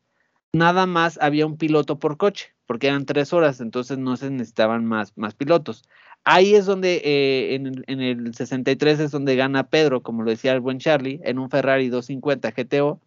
[0.53, 4.85] nada más había un piloto por coche, porque eran tres horas, entonces no se necesitaban
[4.85, 5.83] más, más pilotos.
[6.23, 10.53] Ahí es donde, eh, en, en, el 63 es donde gana Pedro, como lo decía
[10.53, 12.99] el buen Charlie, en un Ferrari 250 GTO,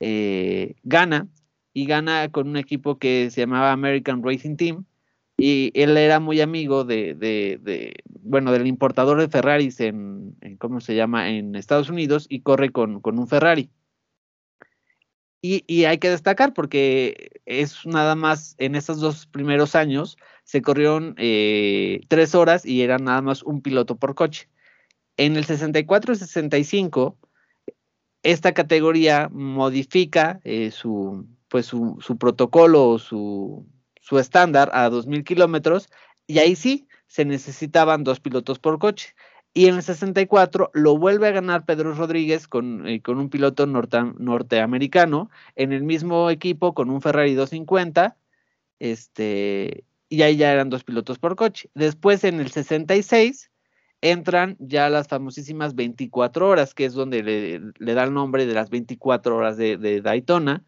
[0.00, 1.28] eh, gana
[1.72, 4.84] y gana con un equipo que se llamaba American Racing Team,
[5.38, 10.56] y él era muy amigo de, de, de bueno, del importador de Ferraris en, en,
[10.56, 13.70] ¿cómo se llama?, en Estados Unidos y corre con, con un Ferrari.
[15.68, 21.14] Y, hay que destacar porque es nada más en esos dos primeros años se corrieron
[21.18, 24.48] eh, tres horas y era nada más un piloto por coche.
[25.16, 27.16] En el 64 y 65,
[28.24, 33.66] esta categoría modifica eh, su, pues su, su protocolo o su,
[34.00, 35.88] su estándar a 2.000 kilómetros
[36.26, 39.14] y ahí sí se necesitaban dos pilotos por coche.
[39.56, 43.64] Y en el 64 lo vuelve a ganar Pedro Rodríguez con, eh, con un piloto
[43.64, 48.18] norteamericano en el mismo equipo con un Ferrari 250.
[48.80, 51.70] Este, y ahí ya eran dos pilotos por coche.
[51.72, 53.50] Después en el 66
[54.02, 58.68] entran ya las famosísimas 24 horas, que es donde le, da el nombre de las
[58.68, 60.66] 24 horas de, Daytona.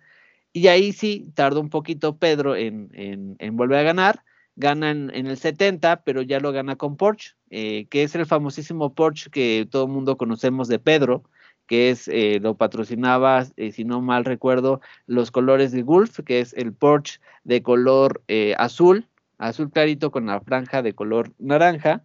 [0.55, 4.25] Y ahí sí tardó un poquito Pedro en, en, en volver a ganar
[4.59, 8.95] gana en, el 70, pero ya lo gana con Porsche, eh, que es el famosísimo
[8.95, 11.25] Porsche que todo el mundo conocemos de Pedro,
[11.67, 16.41] que es, eh, lo patrocinaba, eh, si no mal recuerdo, los colores de Gulf, que
[16.41, 18.23] es el Porsche de color
[18.57, 19.07] azul,
[19.39, 22.05] azul clarito con la franja de color naranja,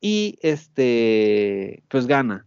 [0.00, 2.46] y este, pues gana.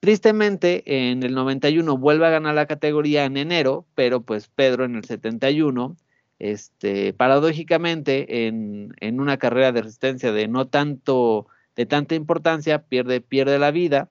[0.00, 4.96] Tristemente, en el 91 vuelve a ganar la categoría en enero, pero pues Pedro en
[4.96, 5.96] el 71
[6.42, 13.20] este, paradójicamente, en, en, una carrera de resistencia de no tanto, de tanta importancia, pierde,
[13.20, 14.10] pierde la vida.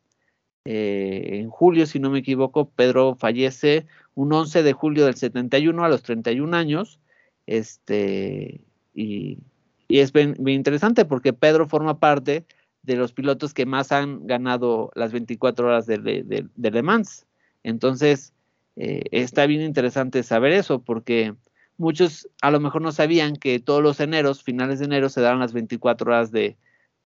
[0.65, 5.83] Eh, en julio, si no me equivoco, Pedro fallece un 11 de julio del 71
[5.83, 6.99] a los 31 años.
[7.47, 8.61] Este,
[8.93, 9.39] y,
[9.87, 12.45] y es bien, interesante porque Pedro forma parte
[12.83, 17.25] de los pilotos que más han ganado las 24 horas de, de, de Le Mans.
[17.63, 18.33] Entonces,
[18.75, 21.35] eh, está bien interesante saber eso porque
[21.77, 25.39] muchos a lo mejor no sabían que todos los eneros, finales de enero, se dan
[25.39, 26.57] las 24 horas de,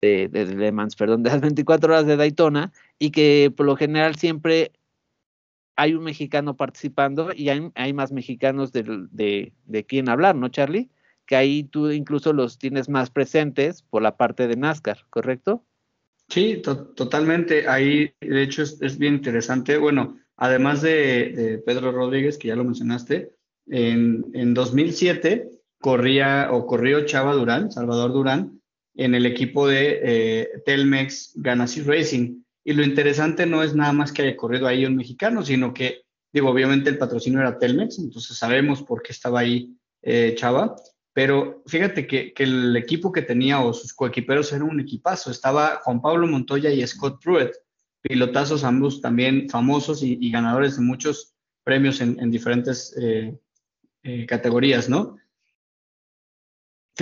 [0.03, 3.77] de, de, Le Mans, perdón, de las 24 horas de Daytona, y que por lo
[3.77, 4.73] general siempre
[5.77, 10.91] hay un mexicano participando y hay, más mexicanos de, de, de quien hablar, ¿no, Charlie?
[11.25, 15.65] Que ahí tú incluso los tienes más presentes por la parte de NASCAR, ¿correcto?
[16.29, 17.69] Sí, to totalmente.
[17.69, 19.79] Ahí, de hecho, es, es, bien interesante.
[19.79, 23.33] Bueno, además de, de Pedro Rodríguez, que ya lo mencionaste,
[23.69, 28.62] En, en 2007 corría o corrió Chava Durán, Salvador Durán,
[28.95, 32.43] en el equipo de eh, Telmex Ganassi Racing.
[32.65, 36.03] Y lo interesante no es nada más que haya corrido ahí un mexicano, sino que,
[36.33, 40.77] digo, obviamente el patrocinio era Telmex, entonces sabemos por qué estaba ahí eh, Chava,
[41.13, 45.31] pero fíjate que, que, el equipo que tenía o sus coequiperos era un equipazo.
[45.31, 47.51] Estaba Juan Pablo Montoya y Scott Pruitt,
[48.01, 55.17] pilotazos ambos también famosos y, ganadores de muchos premios en, en diferentes eh, categorías, ¿no?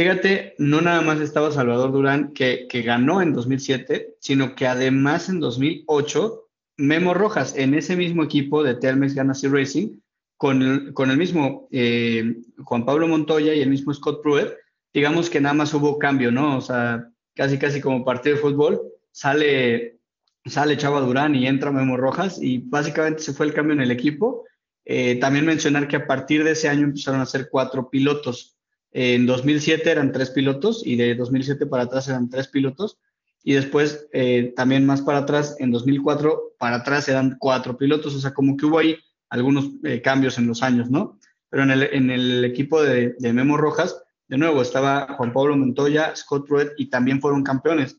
[0.00, 5.28] Fíjate, no nada más estaba Salvador Durán, que, que, ganó en 2007, sino que además
[5.28, 9.98] en 2008, Memo Rojas, en ese mismo equipo de Telmex Ganassi Racing,
[10.38, 12.34] con el, con el mismo eh,
[12.64, 14.48] Juan Pablo Montoya y el mismo Scott Pruitt,
[14.94, 16.56] digamos que nada más hubo cambio, ¿no?
[16.56, 18.80] O sea, casi casi como partido de fútbol,
[19.12, 19.98] sale,
[20.46, 23.90] sale Chava Durán y entra Memo Rojas y básicamente se fue el cambio en el
[23.90, 24.46] equipo.
[24.86, 28.56] Eh, también mencionar que a partir de ese año empezaron a ser cuatro pilotos
[28.92, 32.98] en 2007 eran tres pilotos y de 2007 para atrás eran tres pilotos.
[33.42, 38.14] Y después, eh, también más para atrás, en 2004 para atrás eran cuatro pilotos.
[38.14, 38.96] O sea, como que hubo ahí
[39.28, 41.18] algunos eh, cambios en los años, ¿no?
[41.48, 46.46] Pero en el, equipo de, de, Memo Rojas, de nuevo, estaba Juan Pablo Montoya, Scott
[46.46, 47.98] Pruitt y también fueron campeones.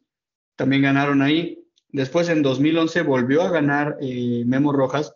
[0.55, 1.65] También ganaron ahí.
[1.89, 5.13] Después, en 2011, volvió a ganar eh, Memo Rojas.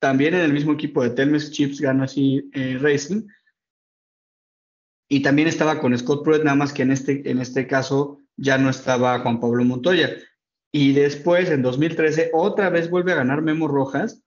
[0.00, 2.48] También en el mismo equipo de Telmex Chips gana así
[2.80, 3.26] Racing
[5.08, 8.58] y también estaba con Scott Pruitt, nada más que en este, en este caso ya
[8.58, 10.10] no estaba Juan Pablo Montoya.
[10.70, 14.22] Y después, en 2013, otra vez vuelve a ganar Memo Rojas,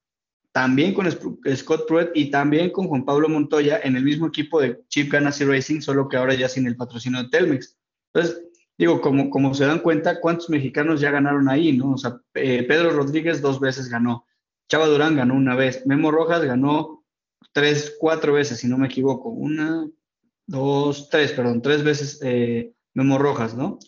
[0.51, 4.81] también con Scott Pruitt y también con Juan Pablo Montoya en el mismo equipo de
[4.89, 7.77] Chip Ganassi Racing, solo que ahora ya sin el patrocinio de Telmex.
[8.13, 8.43] Entonces,
[8.77, 11.91] digo, como, como se dan cuenta, ¿cuántos mexicanos ya ganaron ahí, no?
[11.91, 14.25] O sea, eh, Pedro Rodríguez dos veces ganó,
[14.67, 17.05] Chava Durán ganó una vez, Memo Rojas ganó
[17.53, 19.87] tres, cuatro veces, si no me equivoco, una,
[20.47, 23.79] dos, tres, perdón, tres veces eh, Memo Rojas, ¿no?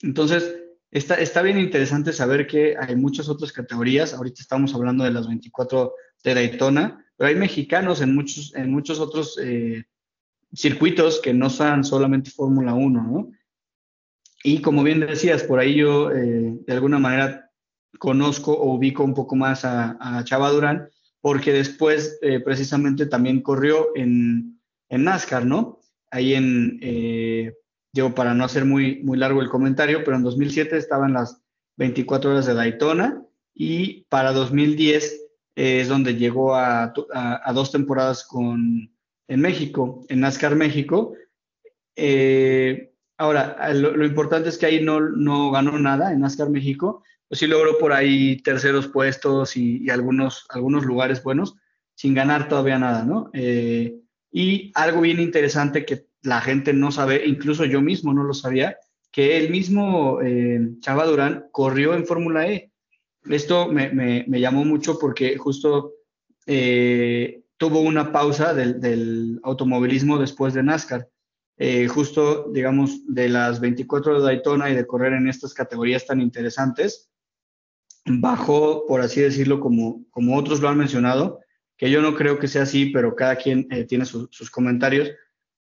[0.00, 0.56] Entonces,
[0.90, 4.14] está, está bien interesante saber que hay muchas otras categorías.
[4.14, 5.92] Ahorita estamos hablando de las 24
[6.24, 9.84] de Daytona, pero hay mexicanos en muchos, en muchos otros eh,
[10.52, 13.30] circuitos que no son solamente Fórmula 1, ¿no?
[14.44, 17.50] Y como bien decías, por ahí yo eh, de alguna manera
[17.98, 20.88] conozco o ubico un poco más a, a Chava Durán,
[21.20, 25.77] porque después eh, precisamente también corrió en, en NASCAR, ¿no?
[26.10, 27.54] Ahí en, eh,
[28.14, 31.42] para no hacer muy, muy largo el comentario, pero en 2007 estaba en las
[31.76, 33.22] 24 horas de Daytona
[33.54, 35.20] y para 2010
[35.56, 38.92] eh, es donde llegó a, a, dos temporadas con,
[39.26, 41.14] en México, en NASCAR México.
[41.96, 47.40] Eh, ahora, lo, importante es que ahí no, no ganó nada en NASCAR México, pues
[47.40, 51.56] sí logró por ahí terceros puestos y, y algunos, algunos lugares buenos,
[51.94, 53.30] sin ganar todavía nada, ¿no?
[53.32, 53.98] Eh,
[54.38, 58.76] y algo bien interesante que la gente no sabe, incluso yo mismo no lo sabía,
[59.10, 62.70] que el mismo eh, Chava Durán corrió en Fórmula E.
[63.28, 65.94] Esto me, me, llamó mucho porque justo
[66.46, 71.08] eh, tuvo una pausa del, del, automovilismo después de NASCAR.
[71.56, 76.20] Eh, justo, digamos, de las 24 de Daytona y de correr en estas categorías tan
[76.20, 77.10] interesantes,
[78.06, 81.40] bajó, por así decirlo, como, como otros lo han mencionado,
[81.78, 85.10] que yo no creo que sea así, pero cada quien eh, tiene su, sus comentarios.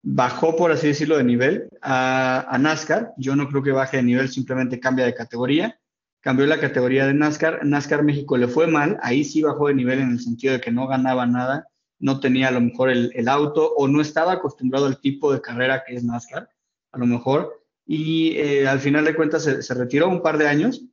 [0.02, 3.12] Bajó, por así decirlo, de nivel a, NASCAR.
[3.18, 5.78] Yo no creo que baje de nivel, simplemente cambia de categoría.
[6.20, 7.64] Cambió la categoría de NASCAR.
[7.64, 8.98] NASCAR México le fue mal.
[9.02, 11.68] Ahí sí bajó de nivel en el sentido de que no ganaba nada,
[11.98, 15.42] no tenía a lo mejor el, el auto o no estaba acostumbrado al tipo de
[15.42, 16.48] carrera que es NASCAR,
[16.90, 17.62] a lo mejor.
[17.84, 20.86] Y eh, al final de cuentas se retiró un par de años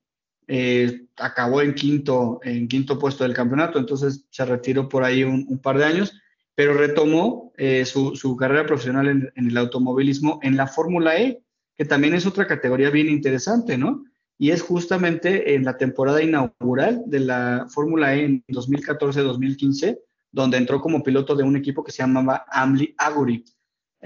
[0.48, 5.60] eh, acabó en quinto, en quinto puesto del campeonato, entonces se retiró por ahí un,
[5.60, 6.14] par de años,
[6.56, 11.42] pero retomó eh, su, su, carrera profesional en, en, el automovilismo en la Fórmula E,
[11.78, 14.06] que también es otra categoría bien interesante, ¿no?
[14.38, 20.00] Y es justamente en la temporada inaugural de la Fórmula E en 2014-2015,
[20.32, 23.46] donde entró como piloto de un equipo que se llamaba Amli Aguri.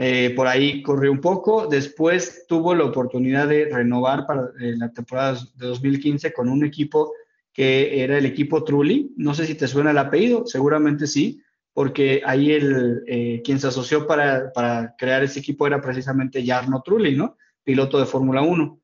[0.01, 4.93] Eh, por ahí corrió un poco, después tuvo la oportunidad de renovar para eh, la
[4.93, 7.11] temporada de 2015 con un equipo
[7.51, 11.41] que era el equipo Trulli, no sé si te suena el apellido, seguramente sí,
[11.73, 16.81] porque ahí el, eh, quien se asoció para, para, crear ese equipo era precisamente Jarno
[16.81, 17.35] Trulli, ¿no?
[17.65, 18.79] Piloto de Fórmula 1.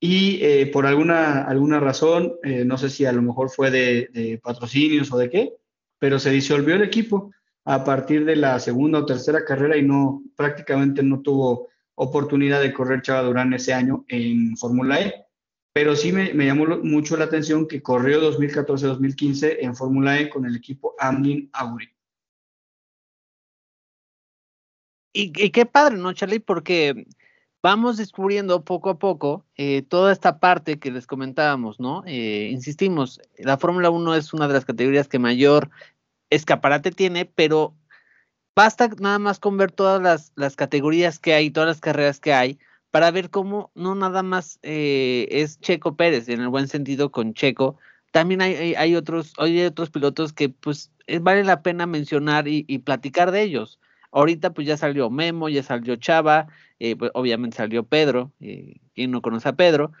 [0.00, 5.10] Y eh, por alguna, alguna razón, no sé si a lo mejor fue de patrocinios
[5.12, 5.54] o de qué,
[5.98, 7.30] pero se disolvió el equipo
[7.64, 12.72] a partir de la segunda o tercera carrera y no prácticamente no tuvo oportunidad de
[12.72, 15.26] correr Chava Durán ese año en Fórmula E.
[15.74, 20.56] Pero sí me, llamó mucho la atención que corrió 2014-2015 en Fórmula E con el
[20.56, 21.88] equipo Amlin Auri.
[25.14, 26.40] y, qué padre, ¿no, Charlie?
[26.40, 27.06] Porque
[27.62, 32.02] vamos descubriendo poco a poco eh, toda esta parte que les comentábamos, ¿no?
[32.06, 35.70] Eh, insistimos, la Fórmula 1 es una de las categorías que mayor
[36.34, 37.74] escaparate tiene, pero
[38.54, 42.58] basta nada más con ver todas las, categorías que hay, todas las carreras que hay,
[42.90, 47.34] para ver cómo no nada más eh, es Checo Pérez, en el buen sentido con
[47.34, 47.78] Checo,
[48.12, 53.32] también hay, hay, otros, hay otros pilotos que pues vale la pena mencionar y, platicar
[53.32, 53.80] de ellos.
[54.10, 59.10] Ahorita pues ya salió Memo, ya salió Chava, eh, pues, obviamente salió Pedro, eh, quien
[59.10, 59.92] no conoce a Pedro,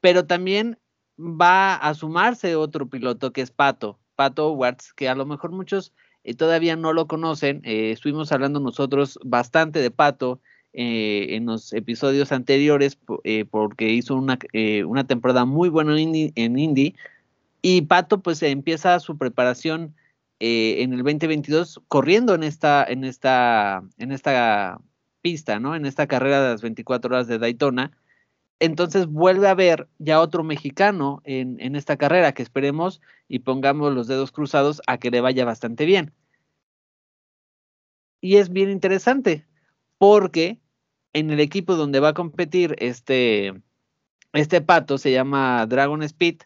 [0.00, 0.78] pero también
[1.16, 5.94] va a sumarse otro piloto que es Pato, Pato Watts, que a lo mejor muchos
[6.24, 7.62] eh, todavía no lo conocen.
[7.64, 10.40] estuvimos hablando nosotros bastante de Pato
[10.72, 12.96] en los episodios anteriores
[13.50, 14.38] porque hizo una,
[14.86, 16.94] una temporada muy buena en Indy
[17.62, 19.94] y Pato pues empieza su preparación
[20.42, 24.80] eh, en el 2022 corriendo en esta, en esta, en esta
[25.20, 25.74] pista, ¿no?
[25.74, 27.92] En esta carrera de las 24 horas de Daytona.
[28.60, 34.06] Entonces vuelve a ver ya otro mexicano en, esta carrera que esperemos y pongamos los
[34.06, 36.12] dedos cruzados a que le vaya bastante bien.
[38.20, 39.46] Y es bien interesante
[39.98, 40.60] porque
[41.12, 43.62] en el equipo donde va a competir este,
[44.34, 46.42] este pato se llama Dragon Speed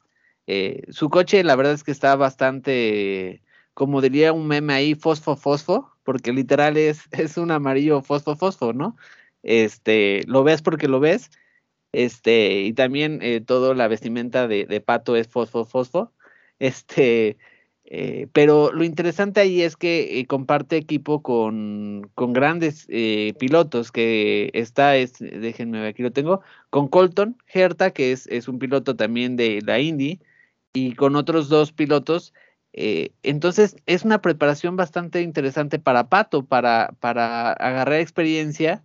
[0.46, 3.42] eh, su coche, la verdad es que está bastante,
[3.72, 8.72] como diría un meme ahí, fosfo, fosfo, porque literal es, es un amarillo fosfo, fosfo,
[8.72, 8.96] ¿no?
[9.42, 11.30] Este, lo ves porque lo ves.
[11.94, 16.12] Este, y también eh, toda la vestimenta de, pato es fosfo, fosfo.
[16.60, 17.36] Este,
[17.84, 22.86] eh, pero lo interesante ahí es que comparte equipo con, con grandes
[23.38, 28.60] pilotos, que está, es, déjenme aquí lo tengo, con Colton Herta, que es, es un
[28.60, 30.20] piloto también de la Indy,
[30.74, 32.34] y con otros dos pilotos.
[32.74, 38.84] Eh, entonces es una preparación bastante interesante para Pato, para, para agarrar experiencia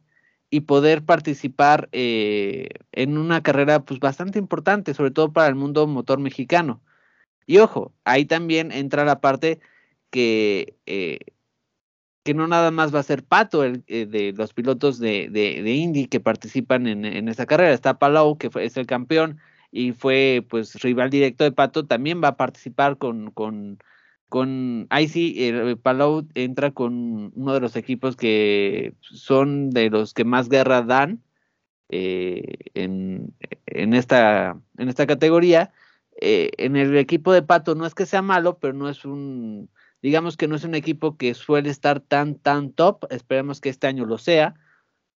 [0.49, 5.85] y poder participar eh, en una carrera pues bastante importante, sobre todo para el mundo
[5.87, 6.81] motor mexicano.
[7.45, 9.59] Y ojo, ahí también entra la parte
[10.11, 11.19] que, eh,
[12.23, 15.73] que no nada más va a ser Pato el, de los pilotos de, de, de
[15.73, 17.73] Indy que participan en, en, esta carrera.
[17.73, 19.39] Está Palau, que fue, es el campeón,
[19.71, 23.79] y fue pues rival directo de Pato, también va a participar con, con,
[24.29, 30.13] con ahí sí, el Palau entra con uno de los equipos que son de los
[30.13, 31.21] que más guerra dan
[31.89, 33.33] eh, en,
[33.65, 35.73] en, esta, en esta categoría.
[36.21, 39.69] Eh, en el equipo de Pato no es que sea malo, pero no es un,
[40.01, 43.87] digamos que no es un equipo que suele estar tan, tan top, esperemos que este
[43.87, 44.55] año lo sea,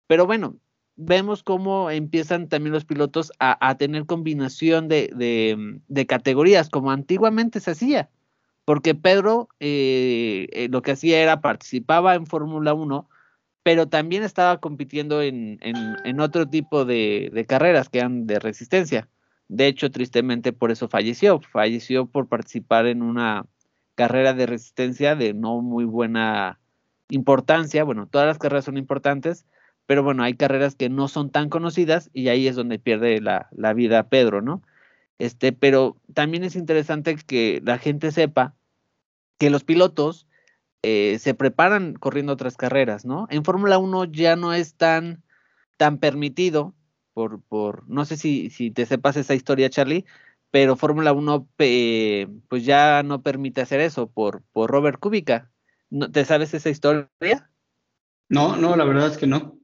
[0.08, 0.58] pero bueno,
[0.96, 7.72] vemos cómo empiezan también los pilotos a, tener combinación de, de, categorías, como antiguamente se
[7.72, 8.10] hacía,
[8.66, 13.10] porque Pedro eh, eh, lo que hacía era participaba en Fórmula 1,
[13.64, 18.40] pero también estaba compitiendo en, en, en otro tipo de, de, carreras que eran de
[18.40, 19.10] resistencia.
[19.48, 21.42] De hecho, tristemente por eso falleció.
[21.42, 23.46] Falleció por participar en una
[23.96, 26.60] carrera de resistencia de no muy buena
[27.10, 27.84] importancia.
[27.84, 29.46] Bueno, todas las carreras son importantes,
[29.86, 33.74] pero bueno, hay carreras que no son tan conocidas y ahí es donde pierde la,
[33.74, 34.62] vida Pedro, ¿no?
[35.22, 38.56] Este, pero también es interesante que la gente sepa
[39.38, 40.28] que los pilotos
[40.82, 43.28] eh, se preparan corriendo otras carreras, ¿no?
[43.30, 45.22] En Fórmula 1 ya no es tan,
[45.78, 46.74] tan permitido,
[47.14, 50.06] por, por, no sé si, si te sepas esa historia, Charlie,
[50.50, 55.52] pero Fórmula 1 pues ya no permite hacer eso por, por Robert Kubica.
[56.12, 57.52] ¿Te sabes esa historia?
[58.28, 59.61] No, no, la verdad es que no.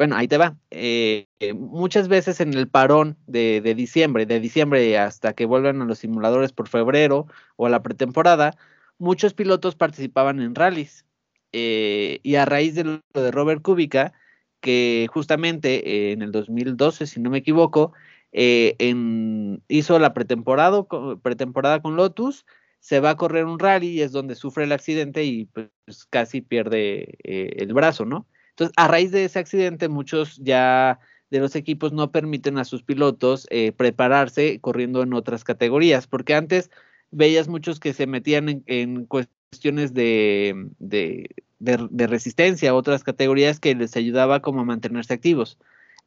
[0.00, 0.56] Bueno, ahí te va.
[0.70, 5.84] Eh, eh, muchas veces en el parón de, diciembre, de diciembre hasta que vuelvan a
[5.84, 7.26] los simuladores por febrero
[7.56, 8.56] o a la pretemporada,
[8.96, 11.04] muchos pilotos participaban en rallies.
[11.52, 14.14] Eh, y a raíz de lo de Robert Kubica,
[14.60, 17.92] que justamente en el 2012, si no me equivoco,
[18.32, 20.82] hizo la pretemporada,
[21.22, 22.46] pretemporada con Lotus,
[22.78, 25.68] se va a correr un rally y es donde sufre el accidente y pues
[26.08, 28.26] casi pierde el brazo, ¿no?
[28.60, 31.00] Entonces, a raíz de ese accidente, muchos ya
[31.30, 36.34] de los equipos no permiten a sus pilotos eh, prepararse corriendo en otras categorías, porque
[36.34, 36.70] antes
[37.10, 43.96] veías muchos que se metían en, cuestiones de, de, de, resistencia, otras categorías que les
[43.96, 45.56] ayudaba como a mantenerse activos.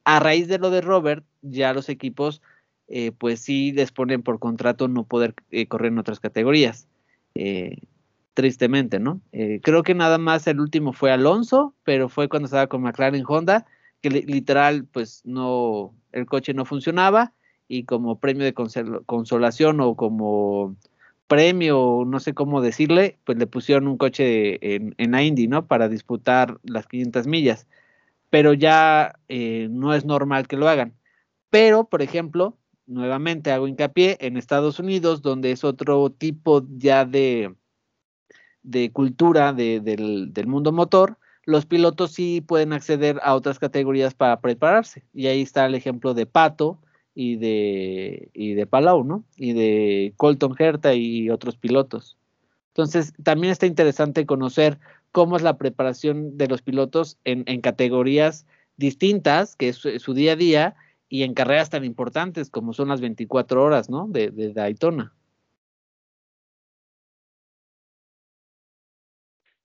[0.03, 2.43] A raíz de lo de Robert, ya los equipos
[2.87, 6.87] eh, pues sí les ponen por contrato no poder eh, correr en otras categorías
[8.33, 9.21] tristemente, ¿no?
[9.31, 13.23] Eh, creo que nada más el último fue Alonso, pero fue cuando estaba con McLaren
[13.27, 13.65] Honda,
[14.01, 17.33] que literal, pues no, el coche no funcionaba
[17.67, 20.75] y como premio de consolación o como
[21.27, 25.67] premio, no sé cómo decirle, pues le pusieron un coche en, en la Indy, ¿no?
[25.67, 27.67] Para disputar las 500 millas.
[28.29, 30.93] Pero ya eh, no es normal que lo hagan.
[31.49, 32.57] Pero, por ejemplo,
[32.87, 37.55] nuevamente hago hincapié en Estados Unidos, donde es otro tipo ya de,
[38.63, 44.39] de cultura del, del, mundo motor, los pilotos sí pueden acceder a otras categorías para
[44.39, 45.03] prepararse.
[45.13, 46.79] Y ahí está el ejemplo de Pato
[47.13, 49.23] y de, y de Palau, ¿no?
[49.35, 52.17] Y de Colton Herta y otros pilotos.
[52.69, 54.79] Entonces, también está interesante conocer
[55.11, 58.47] cómo es la preparación de los pilotos en, en categorías
[58.77, 60.75] distintas, que es su, día a día,
[61.07, 64.07] y en carreras tan importantes como son las 24 horas, ¿no?
[64.07, 65.13] De, de Daytona.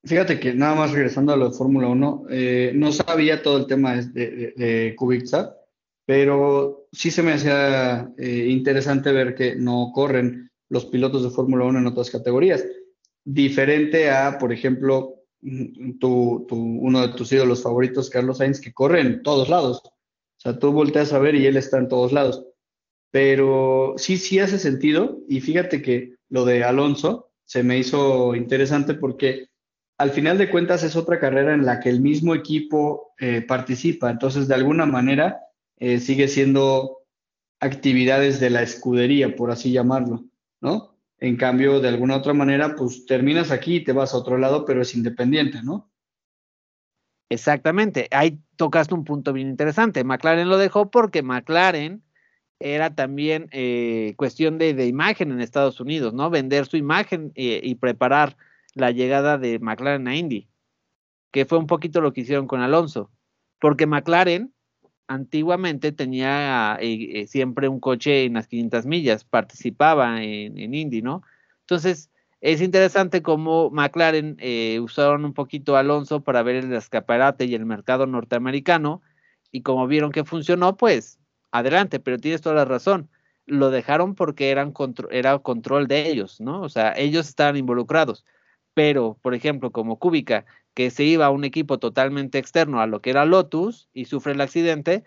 [0.04, 3.66] Fíjate que nada más regresando a lo de Fórmula 1, eh, no sabía todo el
[3.66, 5.54] tema de, de, de Kubica,
[6.06, 11.64] pero sí se me hacía eh, interesante ver que no corren los pilotos de Fórmula
[11.64, 12.64] 1 en otras categorías.
[13.24, 18.72] Diferente a, por ejemplo, mm, tu, tu, uno de tus ídolos favoritos, Carlos Sainz, que
[18.72, 19.82] corre en todos lados.
[19.84, 22.46] O sea, tú volteas a ver y él está en todos lados.
[23.10, 25.18] Pero sí, sí hace sentido.
[25.28, 29.48] Y fíjate que lo de Alonso se me hizo interesante porque
[29.98, 34.10] al final de cuentas es otra carrera en la que el mismo equipo eh, participa.
[34.10, 35.40] Entonces, de alguna manera,
[35.76, 37.00] eh, sigue siendo
[37.60, 40.24] actividades de la escudería, por así llamarlo,
[40.60, 40.96] ¿no?
[41.18, 44.64] En cambio, de alguna otra manera, pues terminas aquí y te vas a otro lado,
[44.64, 45.90] pero es independiente, ¿no?
[47.28, 50.04] Exactamente, ahí tocaste un punto bien interesante.
[50.04, 52.04] McLaren lo dejó porque McLaren
[52.60, 56.30] era también eh, cuestión de, de, imagen en Estados Unidos, ¿no?
[56.30, 58.36] Vender su imagen y preparar
[58.78, 60.48] la llegada de McLaren a Indy,
[61.30, 63.10] que fue un poquito lo que hicieron con Alonso,
[63.60, 64.52] porque McLaren
[65.08, 71.02] antiguamente tenía eh, eh, siempre un coche en las 500 millas, participaba en, en Indy,
[71.02, 71.22] ¿no?
[71.60, 72.10] Entonces,
[72.40, 77.66] es interesante cómo McLaren eh, usaron un poquito Alonso para ver el escaparate y el
[77.66, 79.02] mercado norteamericano,
[79.50, 81.18] y como vieron que funcionó, pues
[81.50, 83.10] adelante, pero tienes toda la razón.
[83.46, 84.74] Lo dejaron porque eran
[85.10, 86.60] era control de ellos, ¿no?
[86.60, 88.24] O sea, ellos estaban involucrados.
[88.78, 93.02] Pero, por ejemplo, como Cúbica, que se iba a un equipo totalmente externo a lo
[93.02, 95.02] que era Lotus y sufre el accidente,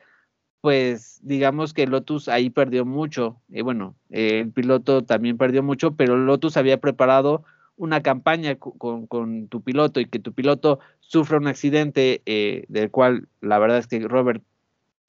[0.59, 3.39] pues digamos que Lotus ahí perdió mucho.
[3.47, 7.45] Y bueno, el piloto también perdió mucho, pero Lotus había preparado
[7.78, 13.30] una campaña con, tu piloto y que tu piloto sufra un accidente eh, del cual
[13.39, 14.43] la verdad es que Robert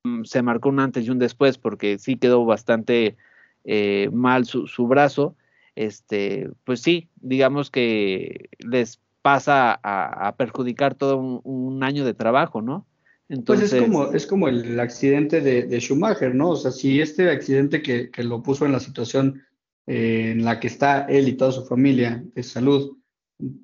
[0.05, 3.17] mm, se marcó un antes y un después porque sí quedó bastante
[3.65, 5.35] eh, mal su brazo.
[5.75, 12.15] Este, pues sí, digamos que les pasa a, a perjudicar todo un, un, año de
[12.15, 12.87] trabajo, ¿no?
[13.29, 16.51] Entonces, pues es como, es como el accidente de, de Schumacher, ¿no?
[16.51, 19.43] O sea, si este accidente que, que lo puso en la situación
[19.87, 22.99] eh, en la que está él y toda su familia de salud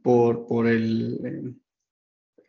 [0.03, 1.53] por, por el, eh,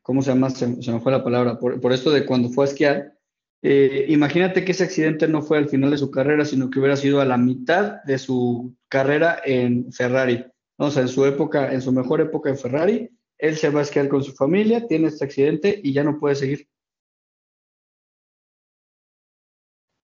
[0.01, 0.49] ¿cómo se llama?
[0.49, 3.18] Se, se, me fue la palabra, por, por esto de cuando fue a esquiar.
[3.61, 6.95] Eh, imagínate que ese accidente no fue al final de su carrera, sino que hubiera
[6.95, 10.45] sido a la mitad de su carrera en Ferrari.
[10.77, 13.83] O sea, en su época, en su mejor época en Ferrari, él se va a
[13.83, 16.69] esquiar con su familia, tiene este accidente y ya no puede seguir.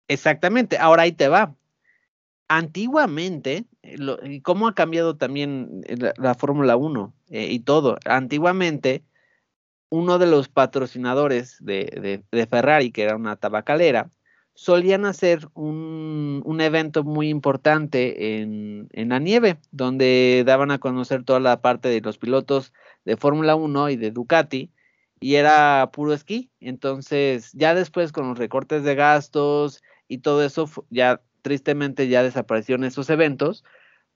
[0.10, 1.56] Exactamente, ahora ahí te va.
[2.50, 3.66] Antiguamente,
[3.98, 7.98] lo, ¿cómo ha cambiado también la, la Fórmula 1 eh, y todo?
[8.06, 9.04] Antiguamente,
[9.90, 14.12] uno de los patrocinadores de, de, Ferrari, que era una tabacalera,
[14.54, 21.24] solían hacer un, un evento muy importante en, en, la nieve, donde daban a conocer
[21.24, 22.74] toda la parte de los pilotos
[23.06, 24.72] de Fórmula 1 y de Ducati,
[25.20, 26.52] y era puro esquí.
[26.60, 32.84] Entonces, ya después con los recortes de gastos y todo eso, ya tristemente ya desaparecieron
[32.84, 33.64] esos eventos,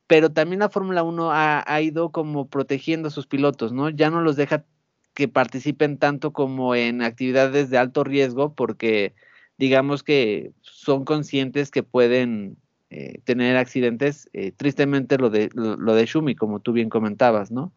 [0.07, 3.89] pero también la Fórmula 1 ha, ha, ido como protegiendo a sus pilotos, ¿no?
[3.89, 4.65] Ya no los deja
[5.14, 9.14] que participen tanto como en actividades de alto riesgo, porque
[9.57, 12.57] digamos que son conscientes que pueden
[12.89, 17.74] eh, tener accidentes, eh, tristemente lo de, lo, de Shumi, como tú bien comentabas, ¿no?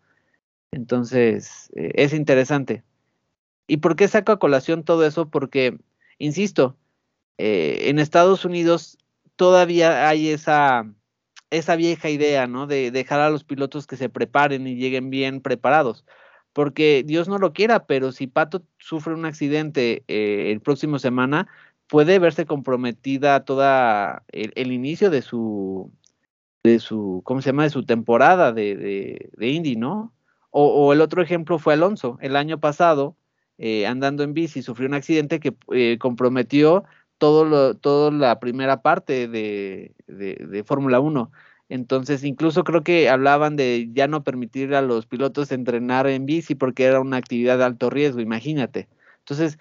[0.73, 2.83] Entonces, eh, es interesante.
[3.67, 5.29] ¿Y por qué saco a colación todo eso?
[5.31, 5.79] Porque,
[6.19, 6.77] insisto,
[7.39, 8.99] en Estados Unidos
[9.37, 10.93] todavía hay esa,
[11.51, 12.67] esa vieja idea, ¿no?
[12.67, 16.05] De dejar a los pilotos que se preparen y lleguen bien preparados
[16.55, 21.49] porque Dios no lo quiera, pero si Pato sufre un accidente eh, el próximo semana,
[21.89, 25.93] puede verse comprometida toda el, inicio de su
[26.63, 30.15] de su cómo se llama de su temporada de, de, Indy, ¿no?
[30.51, 33.17] O, el otro ejemplo fue Alonso el año pasado
[33.59, 36.85] eh, andando en bici sufrió un accidente que eh, comprometió
[37.19, 41.31] todo toda la primera parte de, de, de Fórmula 1.
[41.75, 46.55] Entonces, incluso creo que hablaban de ya no permitir a los pilotos entrenar en bici
[46.55, 48.87] porque era una actividad de alto riesgo, imagínate.
[49.19, 49.59] Entonces,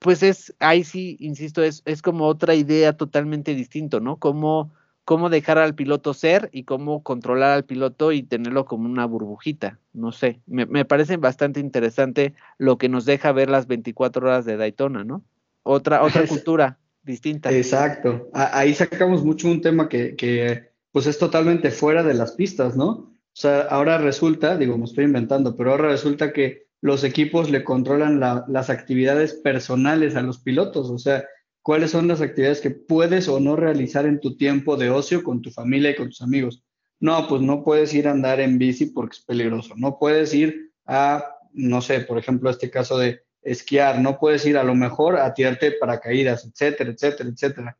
[0.00, 4.18] pues es, ahí sí, insisto, es, es como otra idea totalmente distinto, ¿no?
[4.18, 4.70] Cómo,
[5.06, 9.78] cómo dejar al piloto ser y cómo controlar al piloto y tenerlo como una burbujita.
[9.94, 14.44] No sé, me, me parece bastante interesante lo que nos deja ver las 24 horas
[14.44, 15.24] de Daytona, ¿no?
[15.62, 17.50] Otra, otra cultura distinta.
[17.50, 18.28] Exacto.
[18.34, 22.88] Ahí sacamos mucho un tema que, que, pues es totalmente fuera de las pistas, ¿no?
[23.32, 27.62] O sea, ahora resulta, digo, me estoy inventando, pero ahora resulta que los equipos le
[27.62, 31.24] controlan las actividades personales a los pilotos, o sea,
[31.62, 35.42] cuáles son las actividades que puedes o no realizar en tu tiempo de ocio con
[35.42, 36.64] tu familia y con tus amigos.
[36.98, 40.72] No, pues no puedes ir a andar en bici porque es peligroso, no puedes ir
[40.86, 45.16] a, no sé, por ejemplo, este caso de esquiar, no puedes ir a lo mejor
[45.16, 47.78] a tirarte paracaídas, etcétera, etcétera, etcétera.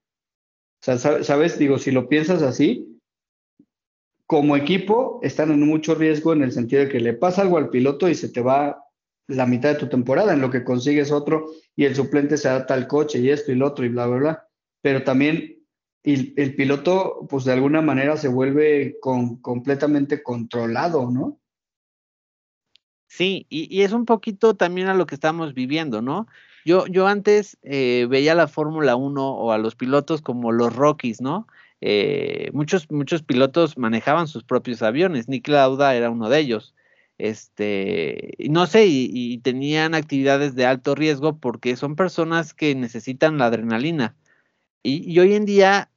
[0.81, 2.90] O sea, sabes, digo, si lo piensas así,
[4.31, 7.69] como equipo están en mucho riesgo en el sentido de que le pasa algo al
[7.69, 8.85] piloto y se te va
[9.27, 12.75] la mitad de tu temporada, en lo que consigues otro y el suplente se adapta
[12.75, 14.49] al coche y esto y lo otro y bla, bla, bla.
[14.83, 15.59] Pero también
[16.05, 21.41] el, piloto, pues de alguna manera se vuelve completamente controlado, ¿no?
[23.09, 26.29] Sí, y, y, es un poquito también a lo que estamos viviendo, ¿no?
[26.65, 31.21] Yo, yo antes eh, veía la Fórmula 1 o a los pilotos como los Rockies,
[31.21, 31.49] ¿no?
[31.81, 36.75] Eh, muchos, muchos pilotos manejaban sus propios aviones, Nick Lauda era uno de ellos
[37.21, 43.47] este, no sé, y, tenían actividades de alto riesgo porque son personas que necesitan la
[43.47, 44.17] adrenalina.
[44.83, 45.91] Y, hoy en día,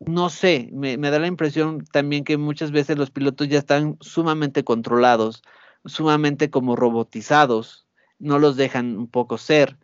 [0.00, 4.64] no sé, me, da la impresión también que muchas veces los pilotos ya están sumamente
[4.64, 5.42] controlados,
[5.84, 7.86] sumamente como robotizados,
[8.18, 9.76] no los dejan un poco ser.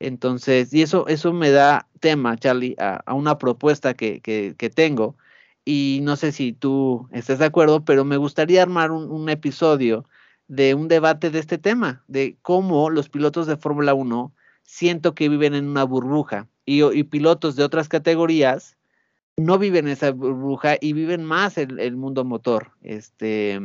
[0.00, 5.16] Entonces, y eso, eso me da tema, Charlie, a, una propuesta que, que, tengo.
[5.64, 10.06] Y no sé si tú estás de acuerdo, pero me gustaría armar un, episodio
[10.48, 15.28] de un debate de este tema, de cómo los pilotos de Fórmula 1 siento que
[15.28, 18.76] viven en una burbuja y, y, pilotos de otras categorías
[19.36, 22.72] no viven esa burbuja y viven más el, el mundo motor.
[22.82, 23.60] Este,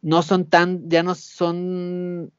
[0.00, 2.32] no son tan, ya no son,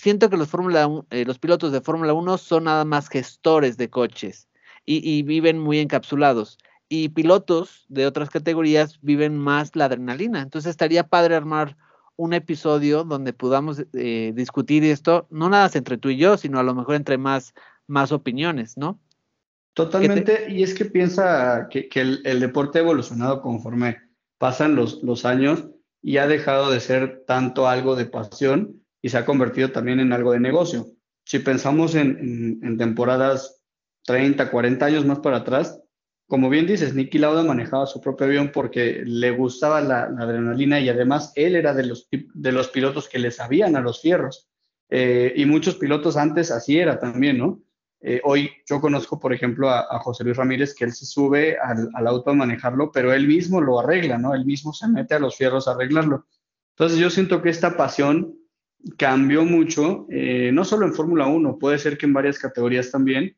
[0.00, 3.90] siento que los, Fórmula eh, los pilotos de Fórmula 1 son nada más gestores de
[3.90, 4.48] coches
[4.86, 10.40] y, viven muy encapsulados y pilotos de otras categorías viven más la adrenalina.
[10.40, 11.76] Entonces estaría padre armar
[12.16, 16.64] un episodio donde podamos eh, discutir esto, no nada entre tú y yo, sino a
[16.64, 17.54] lo mejor entre más,
[17.86, 18.98] más opiniones, ¿no?
[19.74, 23.98] Totalmente, y es que piensa que, el, deporte ha evolucionado conforme
[24.38, 25.68] pasan los años
[26.02, 30.12] y ha dejado de ser tanto algo de pasión y se ha convertido también en
[30.12, 30.86] algo de negocio.
[31.24, 33.62] Si pensamos en, temporadas
[34.04, 35.80] 30, 40 años más para atrás,
[36.26, 40.88] como bien dices, Nicky Lauda manejaba su propio avión porque le gustaba la, adrenalina y
[40.88, 44.48] además él era de los, de los pilotos que le sabían a los fierros.
[44.88, 47.62] Eh, y muchos pilotos antes así era también, ¿no?
[48.02, 52.06] Eh, hoy yo conozco, por ejemplo, a, José Luis Ramírez, que él se sube al,
[52.06, 54.34] auto a manejarlo, pero él mismo lo arregla, ¿no?
[54.34, 56.26] Él mismo se mete a los fierros a arreglarlo.
[56.70, 58.39] Entonces yo siento que esta pasión
[58.96, 63.36] cambió mucho, eh, no solo en Fórmula 1, puede ser que en varias categorías también,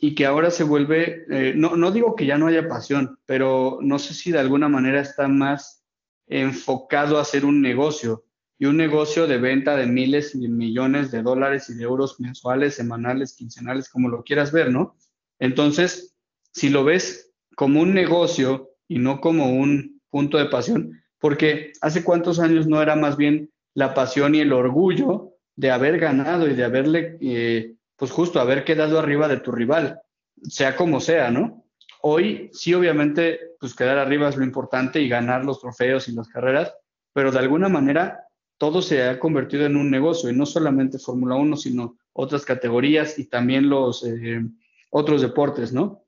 [0.00, 3.78] y que ahora se vuelve, eh, no, no digo que ya no haya pasión, pero
[3.82, 5.84] no sé si de alguna manera está más
[6.26, 8.24] enfocado a hacer un negocio
[8.58, 12.74] y un negocio de venta de miles y millones de dólares y de euros mensuales,
[12.74, 14.96] semanales, quincenales, como lo quieras ver, ¿no?
[15.38, 16.16] Entonces,
[16.52, 22.02] si lo ves como un negocio y no como un punto de pasión, porque hace
[22.02, 26.54] cuántos años no era más bien la pasión y el orgullo de haber ganado y
[26.54, 30.00] de haberle eh, pues justo haber quedado arriba de tu rival,
[30.42, 31.64] sea como sea, ¿no?
[32.00, 36.28] Hoy sí, obviamente, pues quedar arriba es lo importante y ganar los trofeos y las
[36.28, 36.74] carreras,
[37.12, 38.26] pero de alguna manera
[38.58, 43.18] todo se ha convertido en un negocio y no solamente Fórmula 1, sino otras categorías
[43.18, 44.42] y también los eh,
[44.90, 46.04] otros deportes, ¿no?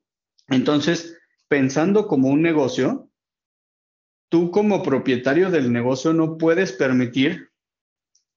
[0.49, 3.09] Entonces, pensando como un negocio,
[4.29, 7.49] tú como propietario del negocio no puedes permitir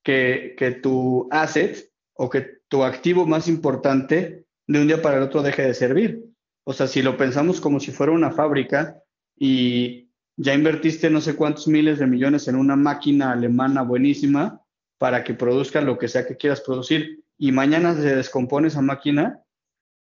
[0.02, 5.22] que, que tu asset o que tu activo más importante de un día para el
[5.22, 6.24] otro deje de servir.
[6.64, 9.02] O sea, si lo pensamos como si fuera una fábrica
[9.36, 14.62] y ya invertiste no sé cuántos miles de millones en una máquina alemana buenísima
[14.98, 19.42] para que produzca lo que sea que quieras producir y mañana se descompone esa máquina,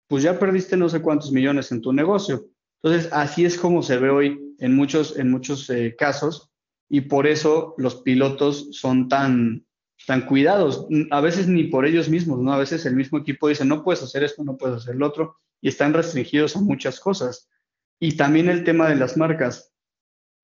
[0.09, 2.47] pues ya perdiste no sé cuántos millones en tu negocio.
[2.83, 6.51] Entonces, así es como se ve hoy en muchos, en muchos eh, casos
[6.89, 9.66] y por eso los pilotos son tan,
[10.07, 12.53] tan cuidados, a veces ni por ellos mismos, ¿no?
[12.53, 15.37] A veces el mismo equipo dice, no puedes hacer esto, no puedes hacer lo otro,
[15.61, 17.51] y están restringidos a muchas cosas.
[17.99, 19.73] Y también el tema de las marcas.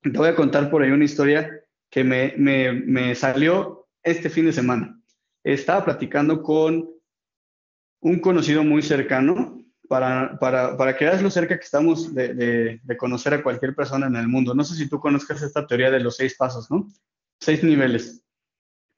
[0.02, 1.48] Te voy a contar por ahí una historia
[1.90, 5.00] que me, me, me salió este fin de semana.
[5.44, 6.90] Estaba platicando con
[8.00, 12.80] un conocido muy cercano para, para, para que veas lo cerca que estamos de, de,
[12.82, 14.54] de, conocer a cualquier persona en el mundo.
[14.54, 16.88] No sé si tú conozcas esta teoría de los seis pasos, ¿no?
[17.38, 18.21] Seis niveles,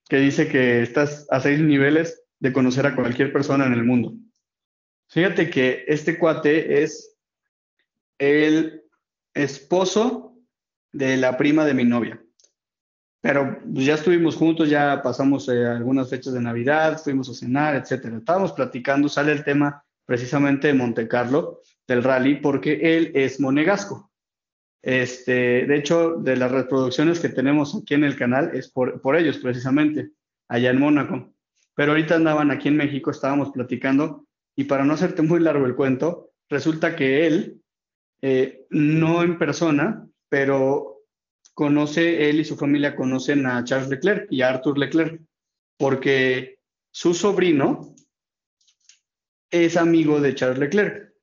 [0.08, 4.14] que dice que estás a seis niveles de conocer a cualquier persona en el mundo.
[5.08, 7.16] Fíjate que este cuate es
[8.18, 8.82] el
[9.32, 10.36] esposo
[10.92, 12.20] de la prima de mi novia.
[13.20, 17.74] Pero pues, ya estuvimos juntos, ya pasamos eh, algunas fechas de Navidad, fuimos a cenar,
[17.74, 18.18] etcétera.
[18.18, 24.10] Estábamos platicando, sale el tema precisamente de Monte Carlo, del rally, porque él es monegasco.
[24.84, 29.38] Este, de hecho, de las reproducciones que tenemos aquí en el canal es por, ellos
[29.38, 30.10] precisamente,
[30.46, 31.32] allá en Mónaco.
[31.74, 35.74] Pero ahorita andaban aquí en México, estábamos platicando, y para no hacerte muy largo el
[35.74, 37.62] cuento, resulta que él,
[38.20, 41.00] eh, no en persona, pero
[41.54, 45.22] conoce, él y su familia conocen a Charles Leclerc y a Arthur Leclerc,
[45.78, 46.58] porque
[46.92, 47.94] su sobrino
[49.50, 51.13] es amigo de Charles Leclerc,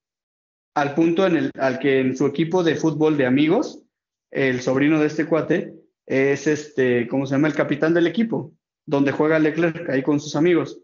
[0.74, 3.84] al punto en el, al que en su equipo de fútbol de amigos,
[4.32, 5.74] el sobrino de este cuate
[6.06, 7.48] es este, ¿cómo se llama?
[7.48, 8.54] El capitán del equipo,
[8.86, 10.82] donde juega Leclerc ahí con sus amigos.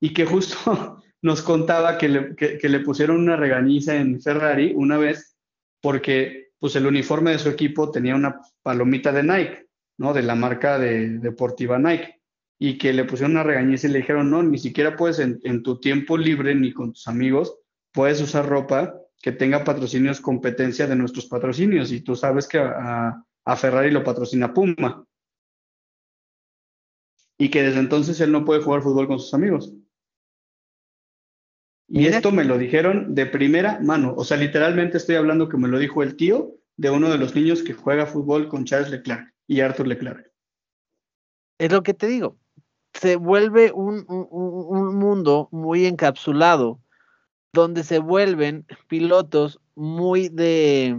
[0.00, 4.98] Y que justo nos contaba que le, que, le pusieron una regañiza en Ferrari una
[4.98, 5.36] vez
[5.80, 9.66] porque pues el uniforme de su equipo tenía una palomita de Nike,
[9.98, 10.12] ¿no?
[10.12, 12.20] De la marca de, deportiva Nike.
[12.58, 15.64] Y que le pusieron una regañiza y le dijeron, no, ni siquiera puedes en, en
[15.64, 17.58] tu tiempo libre ni con tus amigos,
[17.92, 21.92] puedes usar ropa que tenga patrocinios competencia de nuestros patrocinios.
[21.92, 25.06] Y tú sabes que a, a Ferrari lo patrocina Puma.
[27.38, 29.72] Y que desde entonces él no puede jugar fútbol con sus amigos.
[31.88, 34.14] Y esto me lo dijeron de primera mano.
[34.16, 37.34] O sea, literalmente estoy hablando que me lo dijo el tío de uno de los
[37.34, 40.32] niños que juega fútbol con Charles Leclerc y Arthur Leclerc.
[41.58, 42.38] Es lo que te digo.
[42.94, 46.81] Se vuelve un, un, un mundo muy encapsulado,
[47.52, 50.98] donde se vuelven pilotos muy de,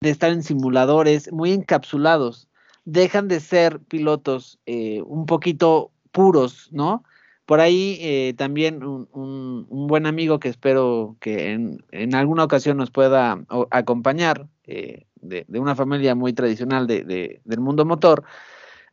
[0.00, 2.48] de estar en simuladores, muy encapsulados.
[2.84, 7.04] Dejan de ser pilotos eh, un poquito puros, ¿no?
[7.46, 12.76] Por ahí eh, también un, un, buen amigo que espero que en, en alguna ocasión
[12.76, 18.22] nos pueda acompañar, eh, de, de, una familia muy tradicional de, de, del mundo motor,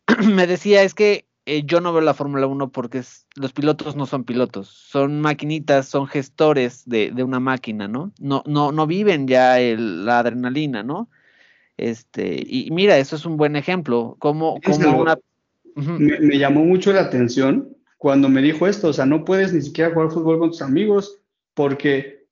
[0.34, 3.95] me decía es que eh, yo no veo la Fórmula 1 porque es, los pilotos
[3.95, 8.12] no son pilotos, son maquinitas, son gestores de, una máquina, ¿no?
[8.20, 11.10] No, no, no viven ya el, la adrenalina, ¿no?
[11.78, 15.18] Este, y mira, eso es un buen ejemplo, como, como una...
[15.76, 16.00] Uh -huh.
[16.00, 19.62] me, me llamó mucho la atención cuando me dijo esto, o sea, no puedes ni
[19.62, 21.20] siquiera jugar fútbol con tus amigos
[21.54, 22.28] porque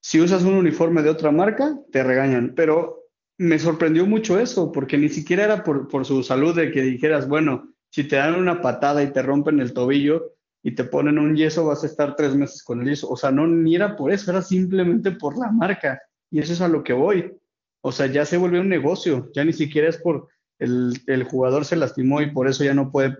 [0.00, 2.54] si usas un uniforme de otra marca, te regañan.
[2.54, 6.82] Pero me sorprendió mucho eso, porque ni siquiera era por, por su salud de que
[6.82, 11.18] dijeras, bueno, si te dan una patada y te rompen el tobillo y te ponen
[11.18, 13.08] un yeso, vas a estar tres meses con el yeso.
[13.08, 16.00] O sea, no, ni era por eso, era simplemente por la marca.
[16.30, 17.32] Y eso es a lo que voy.
[17.80, 20.28] O sea, ya se volvió un negocio, ya ni siquiera es por
[20.58, 23.16] el, el jugador se lastimó y por eso ya no puede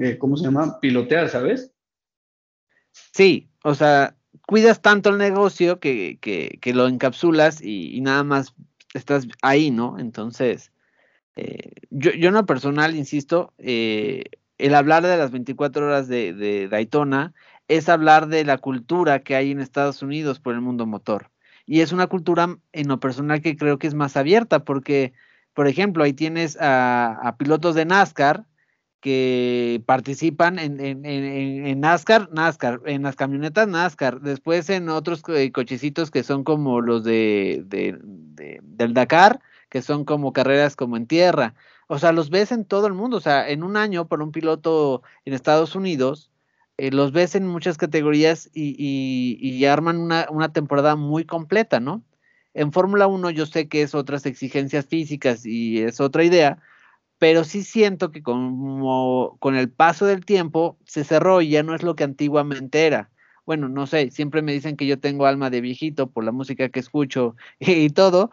[0.00, 0.78] eh, ¿cómo se llama?
[0.80, 1.72] Pilotear, ¿sabes?
[3.12, 8.24] Sí, o sea, cuidas tanto el negocio que, que, que lo encapsulas y, y, nada
[8.24, 8.54] más
[8.94, 9.98] estás ahí, ¿no?
[9.98, 10.72] Entonces,
[11.36, 14.24] eh, yo, yo en lo personal, insisto, eh,
[14.58, 17.34] el hablar de las 24 horas de, de, Daytona
[17.68, 21.30] es hablar de la cultura que hay en Estados Unidos por el mundo motor.
[21.66, 25.12] Y es una cultura en lo personal que creo que es más abierta porque,
[25.52, 28.46] por ejemplo, ahí tienes a, pilotos de NASCAR,
[29.00, 35.22] que participan en, en, NASCAR, NASCAR, en las camionetas NASCAR, después en otros
[35.52, 41.54] cochecitos que son como los de, del Dakar, que son como carreras como en tierra.
[41.88, 43.16] O sea, los ves en todo el mundo.
[43.18, 46.30] O sea, en un año por un piloto en Estados Unidos,
[46.78, 51.80] eh, los ves en muchas categorías y, y, y arman una, una, temporada muy completa,
[51.80, 52.04] ¿no?
[52.54, 56.58] En Fórmula 1 yo sé que es otras exigencias físicas y es otra idea,
[57.18, 61.74] pero sí siento que como con el paso del tiempo se cerró y ya no
[61.74, 63.10] es lo que antiguamente era.
[63.46, 66.68] Bueno, no sé, siempre me dicen que yo tengo alma de viejito por la música
[66.68, 68.30] que escucho y, todo,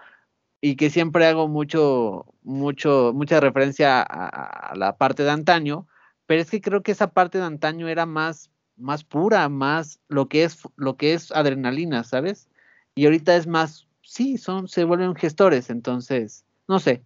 [0.66, 5.90] y que siempre hago mucho, mucho, mucha referencia a, la parte de antaño,
[6.26, 10.30] pero es que creo que esa parte de antaño era más, más pura, más lo
[10.30, 12.48] que es, lo que es adrenalina, ¿sabes?
[12.96, 17.04] Y ahorita es más, sí, son, se vuelven gestores, entonces, no sé,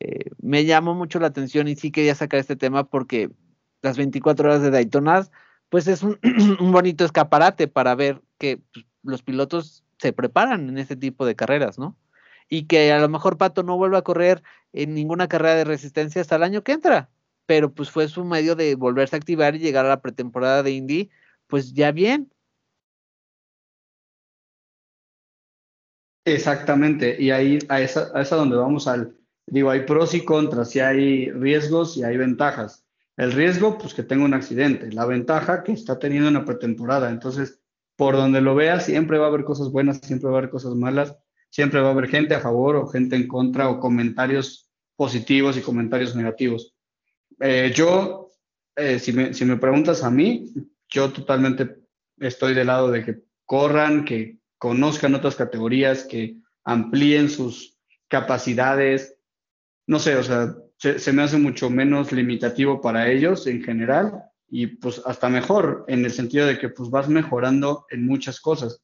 [0.00, 3.30] eh, me llamó mucho la atención y sí quería sacar este tema porque
[3.80, 5.24] las 24 horas de Daytona,
[5.68, 6.18] pues es un,
[6.58, 11.36] un bonito escaparate para ver que pues, los pilotos se preparan en este tipo de
[11.36, 11.96] carreras, ¿no?
[12.48, 14.42] Y que a lo mejor Pato no vuelva a correr
[14.72, 17.10] en ninguna carrera de resistencia hasta el año que entra,
[17.46, 20.72] pero pues fue su medio de volverse a activar y llegar a la pretemporada de
[20.72, 21.10] Indy,
[21.46, 22.30] pues ya bien.
[26.24, 30.70] Exactamente, y ahí a esa, a esa donde vamos al, digo, hay pros y contras,
[30.70, 32.84] si hay riesgos y hay ventajas.
[33.16, 37.60] El riesgo, pues que tenga un accidente, la ventaja que está teniendo una pretemporada, entonces,
[37.96, 40.74] por donde lo veas, siempre va a haber cosas buenas, siempre va a haber cosas
[40.74, 41.16] malas,
[41.50, 45.62] siempre va a haber gente a favor o gente en contra o comentarios positivos y
[45.62, 46.74] comentarios negativos.
[47.40, 48.28] Eh, yo,
[48.76, 50.52] eh, si, me, si me preguntas a mí,
[50.88, 51.76] yo totalmente
[52.18, 57.78] estoy del lado de que corran, que conozcan otras categorías, que amplíen sus
[58.08, 59.16] capacidades.
[59.86, 64.24] No sé, o sea, se, se, me hace mucho menos limitativo para ellos en general
[64.50, 68.82] y pues hasta mejor en el sentido de que pues vas mejorando en muchas cosas.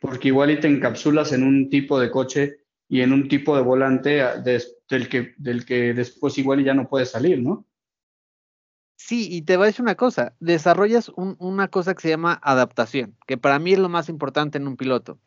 [0.00, 3.62] Porque igual y te encapsulas en un tipo de coche y en un tipo de
[3.62, 4.22] volante
[4.88, 7.66] del, que, del que después igual ya no puedes salir, ¿no?
[8.96, 13.16] Sí, y te voy a decir una cosa, desarrollas una cosa que se llama adaptación,
[13.26, 15.20] que para mí es lo más importante en un piloto,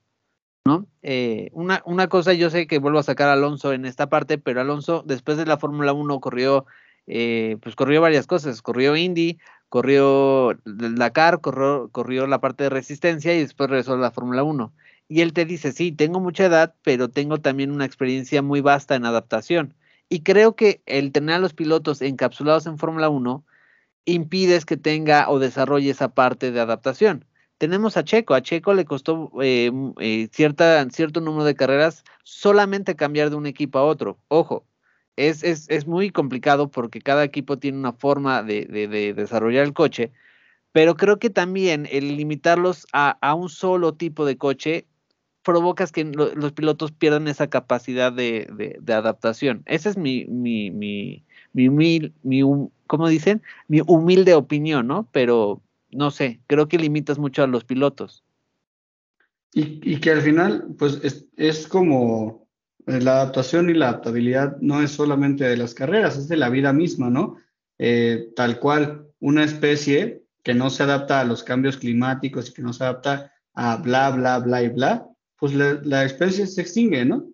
[0.65, 0.87] ¿no?
[1.01, 4.37] Eh, una, una, cosa, yo sé que vuelvo a sacar a Alonso en esta parte,
[4.37, 6.65] pero Alonso después de la Fórmula 1 corrió,
[7.07, 9.39] eh, pues corrió varias cosas, corrió Indy,
[9.69, 14.73] corrió Dakar, corrió, corrió la parte de resistencia y después regresó a la Fórmula 1.
[15.07, 18.95] Y él te dice, sí, tengo mucha edad, pero tengo también una experiencia muy vasta
[18.95, 19.73] en adaptación.
[20.09, 23.45] Y creo que el tener a los pilotos encapsulados en Fórmula 1
[24.05, 27.25] impides que tenga o desarrolle esa parte de adaptación.
[27.57, 33.29] Tenemos a Checo, a Checo le costó eh, eh, cierto número de carreras solamente cambiar
[33.29, 34.17] de un equipo a otro.
[34.29, 34.65] Ojo,
[35.15, 39.73] es, es, es muy complicado porque cada equipo tiene una forma de, de, desarrollar el
[39.73, 40.11] coche,
[40.71, 44.85] pero creo que también el limitarlos a, a un solo tipo de coche
[45.43, 49.63] provocas que los pilotos pierdan esa capacidad de, de adaptación.
[49.65, 53.41] Ese es mi, mi, mi, mi, mi, ¿cómo dicen?
[53.67, 55.07] Mi humilde opinión, ¿no?
[55.11, 58.23] Pero no sé, creo que limitas mucho a los pilotos.
[59.53, 62.40] Y, y que al final, pues es, es, como
[62.85, 66.73] la adaptación y la adaptabilidad no es solamente de las carreras, es de la vida
[66.73, 67.37] misma, ¿no?
[67.77, 72.61] Eh, tal cual, una especie que no se adapta a los cambios climáticos y que
[72.61, 75.07] no se adapta a bla, bla, bla y bla,
[75.37, 77.27] pues la, la especie se extingue, ¿no?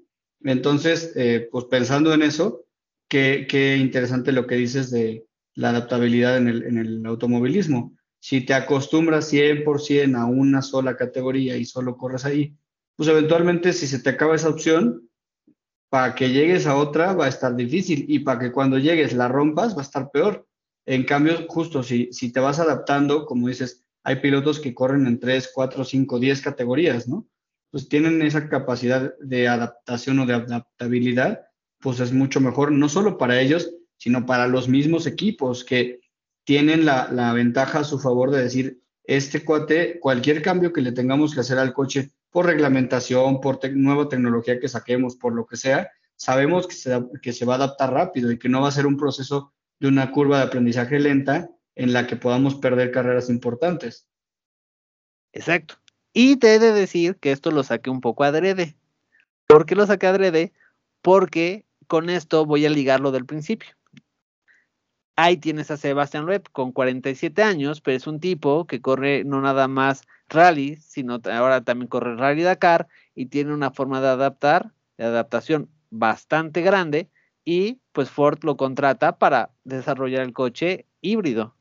[0.43, 2.65] Entonces, eh, pues pensando en eso,
[3.07, 5.27] qué, qué interesante lo que dices de,
[5.57, 7.97] la adaptabilidad en el, en el automovilismo.
[8.19, 12.55] Si te acostumbras 100% a una sola categoría y solo corres ahí,
[12.95, 15.06] pues eventualmente si se te acaba esa opción,
[15.89, 19.27] para que llegues a otra va a estar difícil y para que cuando llegues la
[19.27, 20.47] rompas va a estar peor.
[20.85, 25.19] En cambio, justo si, si te vas adaptando, como dices, hay pilotos que corren en
[25.19, 27.27] 3, 4, 5, 10 categorías, ¿no?
[27.71, 31.41] Pues tienen esa capacidad de adaptación o de adaptabilidad,
[31.79, 35.99] pues es mucho mejor, no solo para ellos, sino para los mismos equipos que
[36.45, 40.91] tienen la, la ventaja a su favor de decir, este cuate, cualquier cambio que le
[40.91, 45.57] tengamos que hacer al coche por reglamentación, por nueva tecnología que saquemos, por lo que
[45.57, 48.71] sea, sabemos que se, que se va a adaptar rápido y que no va a
[48.71, 53.29] ser un proceso de una curva de aprendizaje lenta en la que podamos perder carreras
[53.29, 54.07] importantes.
[55.31, 55.75] Exacto.
[56.13, 58.75] Y te he de decir que esto lo saqué un poco adrede.
[59.45, 60.53] ¿Por qué lo saqué adrede?
[61.01, 63.69] Porque con esto voy a ligarlo del principio.
[65.15, 69.41] Ahí tienes a Sebastián Loeb con 47 años, pero es un tipo que corre no
[69.41, 74.71] nada más rally, sino ahora también corre rally Dakar y tiene una forma de adaptar,
[74.97, 77.09] de adaptación bastante grande
[77.45, 81.55] y pues Ford lo contrata para desarrollar el coche híbrido,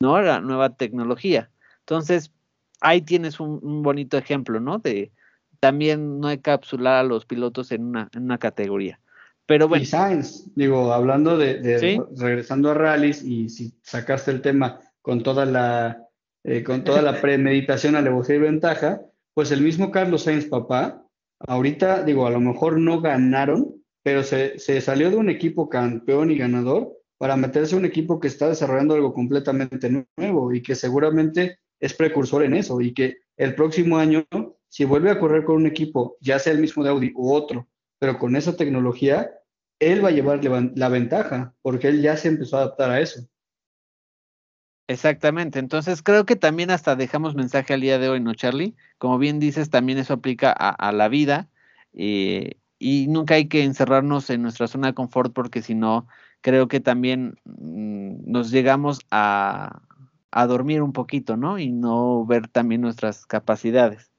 [0.00, 0.20] ¿no?
[0.22, 1.50] La nueva tecnología.
[1.80, 2.32] Entonces,
[2.80, 4.78] ahí tienes un, bonito ejemplo, ¿no?
[4.78, 5.12] De
[5.60, 8.98] también no encapsular a los pilotos en una, en una categoría.
[9.46, 9.82] Pero bueno.
[9.82, 15.46] Y Sainz, digo, hablando de, regresando a rallies y si sacaste el tema con toda
[15.46, 16.05] la,
[16.46, 19.02] eh, con toda la premeditación, alevosía y ventaja,
[19.34, 21.04] pues el mismo Carlos Sainz, papá,
[21.40, 26.30] ahorita, digo, a lo mejor no ganaron, pero se, se salió de un equipo campeón
[26.30, 30.74] y ganador para meterse a un equipo que está desarrollando algo completamente nuevo y que
[30.74, 34.24] seguramente es precursor en eso y que el próximo año,
[34.68, 37.68] si vuelve a correr con un equipo, ya sea el mismo de Audi u otro,
[37.98, 39.30] pero con esa tecnología,
[39.78, 40.40] él va a llevar
[40.74, 43.26] la ventaja, porque él ya se empezó a adaptar a eso.
[44.88, 48.76] Exactamente, entonces creo que también hasta dejamos mensaje al día de hoy, ¿no, Charlie?
[48.98, 51.48] Como bien dices, también eso aplica a, la vida
[51.92, 56.06] eh, y nunca hay que encerrarnos en nuestra zona de confort porque si no,
[56.40, 59.82] creo que también mm, nos llegamos a,
[60.30, 61.58] a dormir un poquito, ¿no?
[61.58, 64.10] Y no ver también nuestras capacidades.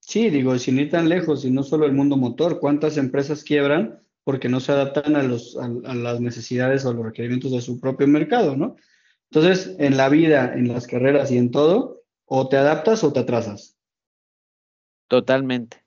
[0.00, 4.00] Sí, digo, sin ir tan lejos, y no solo el mundo motor, ¿cuántas empresas quiebran
[4.24, 8.08] porque no se adaptan a, los, a, las necesidades o los requerimientos de su propio
[8.08, 8.76] mercado, ¿no?
[9.30, 13.20] Entonces, en la vida, en las carreras y en todo, o te adaptas o te
[13.20, 13.76] atrasas.
[15.08, 15.84] Totalmente.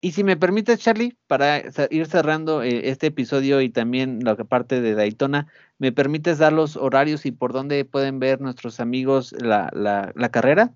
[0.00, 4.80] Y si me permites, Charlie, para ir cerrando eh, este episodio y también la parte
[4.80, 5.48] de Daytona,
[5.78, 9.70] ¿me permites dar los horarios y por dónde pueden ver nuestros amigos la,
[10.14, 10.74] la carrera?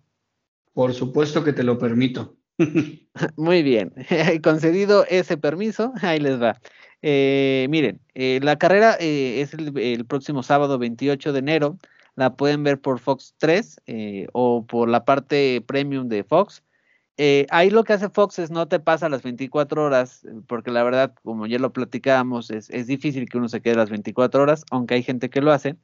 [0.73, 2.39] Por supuesto que te lo permito.
[3.37, 3.93] Muy bien,
[4.43, 6.61] concedido ese permiso, ahí les va.
[7.03, 11.79] Eh, miren, eh, la carrera eh, es el, próximo sábado 28 de enero.
[12.17, 13.81] La pueden ver por Fox 3
[14.33, 16.63] o por la parte premium de Fox.
[17.51, 21.15] ahí lo que hace Fox es no te pasa las 24 horas, porque la verdad,
[21.23, 24.95] como ya lo platicábamos, es, es difícil que uno se quede las 24 horas, aunque
[24.95, 25.77] hay gente que lo hace.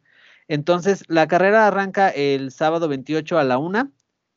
[0.48, 3.92] Entonces, la carrera arranca el sábado 28 a la 1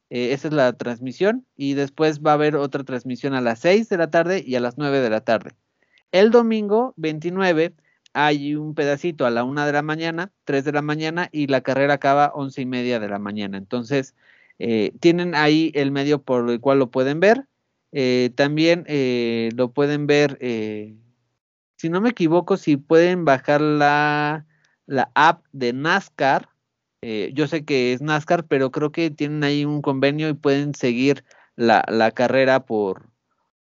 [0.10, 3.90] eh, esa es la transmisión y después va a haber otra transmisión a las 6
[3.90, 5.52] de la tarde y a las 9 de la tarde.
[6.12, 7.74] El domingo 29
[8.14, 11.62] hay un pedacito a la 1 de la mañana, 3 de la mañana y la
[11.62, 13.58] carrera acaba 11 y media de la mañana.
[13.58, 14.16] Entonces,
[14.60, 17.45] eh, tienen ahí el medio por el cual lo pueden ver.
[17.91, 18.86] Eh, también
[19.55, 20.38] lo pueden ver,
[21.78, 24.45] si no me equivoco, si pueden bajar la,
[24.88, 26.49] la app de NASCAR
[27.01, 30.74] eh, yo sé que es NASCAR, pero creo que tienen ahí un convenio y pueden
[30.74, 31.24] seguir
[31.55, 33.10] la, carrera por,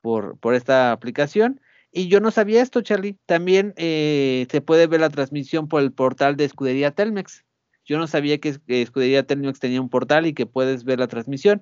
[0.01, 1.61] por, esta aplicación.
[1.91, 3.17] Y yo no sabía esto, Charlie.
[3.25, 7.45] También eh, se puede ver la transmisión por el portal de Escudería Telmex.
[7.85, 11.61] Yo no sabía que Escudería Telmex tenía un portal y que puedes ver la transmisión.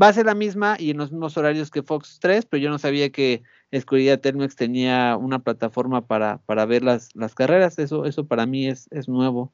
[0.00, 2.70] Va a ser la misma y en los mismos horarios que Fox 3, pero yo
[2.70, 7.78] no sabía que Escudería Telmex tenía una plataforma para, para ver las, las carreras.
[7.78, 9.52] Eso, eso para mí es, es nuevo.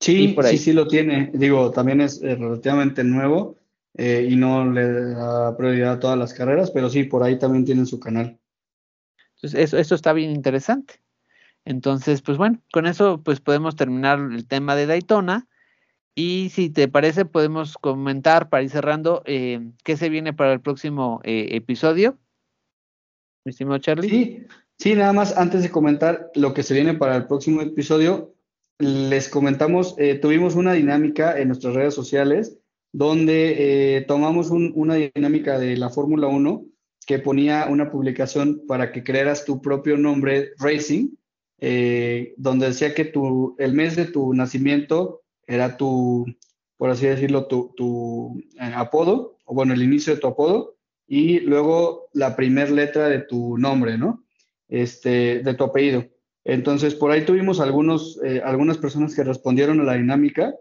[0.00, 1.30] Sí, sí, sí lo tiene.
[1.34, 3.56] Digo, también es eh, relativamente nuevo
[3.96, 7.64] eh, y no le da prioridad a todas las carreras, pero sí, por ahí también
[7.64, 8.38] tienen su canal.
[9.36, 11.00] Entonces, eso, eso está bien interesante.
[11.64, 15.48] Entonces, pues bueno, con eso pues podemos terminar el tema de Daytona.
[16.16, 20.60] Y si te parece, podemos comentar para ir cerrando eh, qué se viene para el
[20.60, 22.18] próximo episodio.
[23.44, 24.08] Mi estimado Charlie.
[24.08, 24.46] Sí,
[24.78, 28.34] sí, nada más antes de comentar lo que se viene para el próximo episodio,
[28.78, 32.58] les comentamos, eh, tuvimos una dinámica en nuestras redes sociales
[32.94, 36.64] donde eh, tomamos una dinámica de la Fórmula 1
[37.04, 41.08] que ponía una publicación para que crearas tu propio nombre Racing,
[41.58, 46.24] eh, donde decía que tu, el mes de tu nacimiento era tu,
[46.76, 50.76] por así decirlo, tu, tu apodo, o bueno, el inicio de tu apodo,
[51.08, 54.24] y luego la primera letra de tu nombre, ¿no?
[54.68, 56.04] Este, de tu apellido.
[56.44, 60.54] Entonces, por ahí tuvimos algunos, eh, algunas personas que respondieron a la dinámica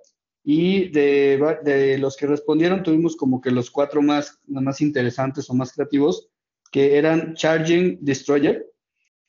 [0.43, 5.71] y de, los que respondieron tuvimos como que los cuatro más, más interesantes o más
[5.71, 6.29] creativos,
[6.71, 8.65] que eran Charging Destroyer,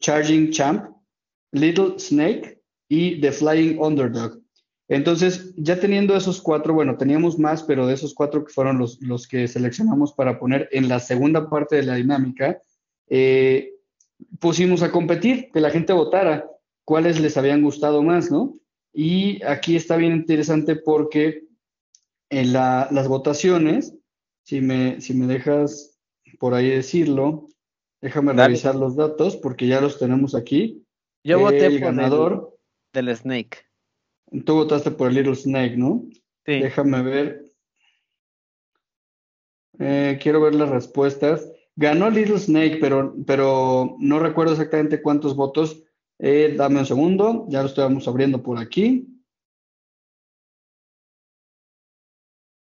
[0.01, 0.91] Charging Champ,
[1.53, 4.41] Little Snake y The Flying Underdog.
[4.89, 9.01] Entonces, ya teniendo esos cuatro, bueno, teníamos más, pero de esos cuatro que fueron los,
[9.01, 12.61] los que seleccionamos para poner en la segunda parte de la dinámica,
[13.09, 13.75] eh,
[14.41, 16.51] pusimos a competir, que la gente votara
[16.85, 18.59] cuáles les habían gustado más, ¿no?
[18.95, 21.43] Y aquí está bien interesante porque
[22.31, 23.93] en las votaciones,
[24.45, 25.99] si me, si me dejas
[26.39, 27.49] por ahí decirlo,
[28.01, 30.87] déjame revisar los datos porque ya los tenemos aquí.
[31.25, 32.57] Yo voté por ganador
[32.93, 33.59] el, del Snake.
[34.45, 36.05] Tú votaste por el Little Snake, ¿no?
[36.47, 36.61] Sí.
[36.61, 37.45] Déjame ver.
[39.81, 41.51] Eh, quiero ver las respuestas.
[41.75, 45.84] Ganó Little Snake, pero, pero no recuerdo exactamente cuántos votos.
[46.19, 49.09] Eh, dame un segundo, ya lo estamos abriendo por aquí.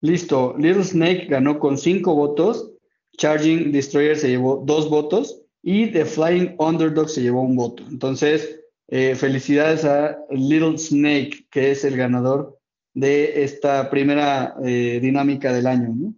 [0.00, 2.72] Listo, Little Snake ganó con cinco votos,
[3.16, 7.82] Charging Destroyer se llevó dos votos y The Flying Underdog se llevó un voto.
[7.88, 12.58] Entonces, eh, felicidades a Little Snake, que es el ganador
[12.92, 16.14] de esta primera eh, dinámica del año.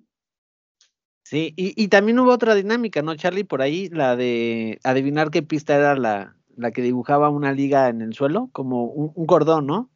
[1.22, 3.42] Sí, y, también hubo otra dinámica, ¿no, Charlie?
[3.42, 8.00] Por ahí, la de adivinar qué pista era la, la que dibujaba una liga en
[8.00, 9.90] el suelo, como un, cordón, ¿no?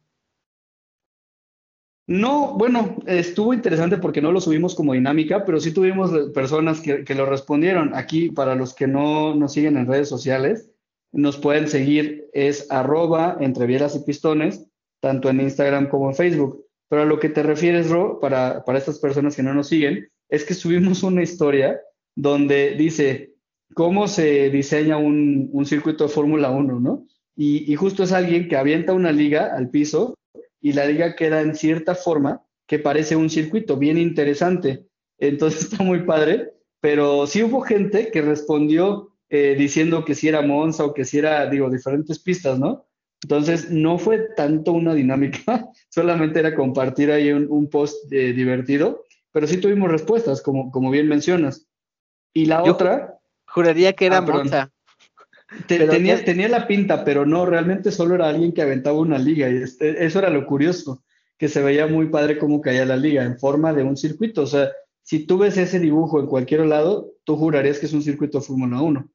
[2.07, 7.15] No, bueno, estuvo interesante porque no lo subimos como dinámica, pero sí tuvimos personas que,
[7.15, 7.95] lo respondieron.
[7.95, 10.69] Aquí, para los que no nos siguen en redes sociales,
[11.13, 14.65] nos pueden seguir, es arroba entre y pistones,
[14.99, 16.65] tanto en Instagram como en Facebook.
[16.89, 20.09] Pero a lo que te refieres, Ro, para, para estas personas que no nos siguen,
[20.29, 21.79] es que subimos una historia
[22.15, 23.31] donde dice
[23.73, 27.05] cómo se diseña un, circuito de Fórmula 1, ¿no?
[27.35, 30.15] Y, justo es alguien que avienta una liga al piso
[30.59, 34.85] y la liga queda en cierta forma que parece un circuito bien interesante.
[35.17, 40.41] Entonces está muy padre, pero sí hubo gente que respondió eh, diciendo que si era
[40.41, 42.85] Monza o que si era, digo, diferentes pistas, ¿no?
[43.23, 49.47] Entonces no fue tanto una dinámica, solamente era compartir ahí un, post eh, divertido, pero
[49.47, 51.67] sí tuvimos respuestas, como, como bien mencionas.
[52.33, 53.20] Y la otra...
[53.53, 54.71] Juraría que era ah, Monza.
[55.67, 59.57] tenía, tenía la pinta, pero no, realmente solo era alguien que aventaba una liga y
[59.57, 61.03] este, eso era lo curioso,
[61.37, 64.43] que se veía muy padre cómo caía la liga en forma de un circuito.
[64.43, 64.71] O sea,
[65.03, 68.45] si tú ves ese dibujo en cualquier lado, tú jurarías que es un circuito de
[68.45, 69.09] Fórmula 1.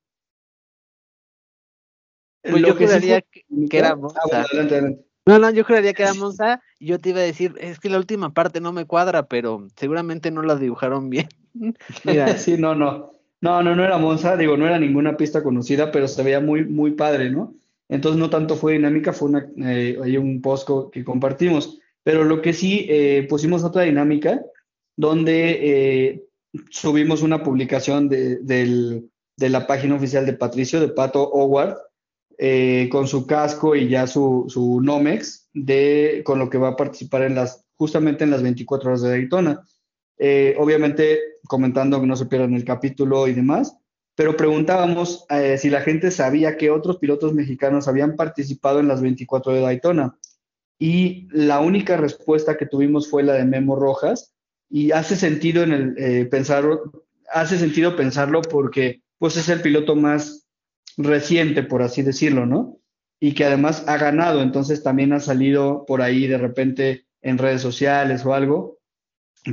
[2.43, 4.47] Pues yo juraría que, era ah, Monza.
[5.25, 7.89] No, no, yo juraría que era Monza y yo te iba a decir, es que
[7.89, 11.29] la última parte no me cuadra, pero seguramente no la dibujaron bien.
[12.05, 12.37] Mira.
[12.37, 13.16] sí, no, no.
[13.41, 16.65] No, no, no era Monza, digo, no era ninguna pista conocida, pero se veía muy,
[16.65, 17.55] muy padre, ¿no?
[17.89, 21.79] Entonces no tanto fue dinámica, fue una, eh, un post que compartimos.
[22.03, 24.41] Pero lo que sí eh, pusimos otra dinámica
[24.97, 26.25] donde eh,
[26.71, 31.77] subimos una publicación de, de, la página oficial de Patricio, de Pato Howard,
[32.91, 37.23] con su casco y ya su, su Nomex, de, con lo que va a participar
[37.23, 39.63] en las, justamente en las 24 horas de Daytona.
[40.19, 43.77] Eh, obviamente comentando que no se pierdan el capítulo y demás,
[44.15, 45.27] pero preguntábamos
[45.59, 50.17] si la gente sabía que otros pilotos mexicanos habían participado en las 24 de Daytona.
[50.79, 54.35] Y la única respuesta que tuvimos fue la de Memo Rojas,
[54.69, 56.93] y hace sentido en el eh, pensarlo,
[57.33, 60.47] hace sentido pensarlo porque pues es el piloto más
[60.97, 62.79] reciente, por así decirlo, ¿no?
[63.21, 67.63] Y que además ha ganado, entonces también ha salido por ahí de repente en redes
[67.63, 68.76] sociales o algo,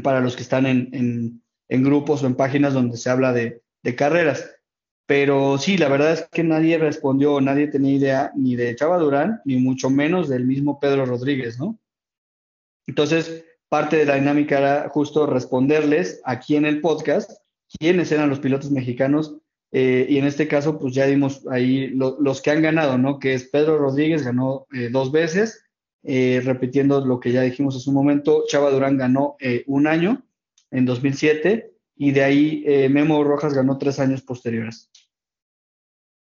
[0.02, 3.62] para los que están en, en, grupos o en páginas donde se habla de,
[3.96, 4.50] carreras.
[5.06, 9.42] Pero sí, la verdad es que nadie respondió, nadie tenía idea ni de Chava Durán,
[9.44, 11.78] ni mucho menos del mismo Pedro Rodríguez, ¿no?
[12.88, 17.32] Entonces, parte de la dinámica era justo responderles aquí en el podcast
[17.80, 19.38] quiénes eran los pilotos mexicanos
[19.72, 23.18] eh, y en este caso pues ya dimos ahí los que han ganado, ¿no?
[23.18, 25.66] Que es Pedro Rodríguez, ganó eh, dos veces,
[26.04, 29.38] eh, repitiendo lo que ya dijimos hace un momento, Chava Durán ganó
[29.68, 30.24] un año
[30.72, 34.90] en 2007 y de ahí Memo Rojas ganó tres años posteriores.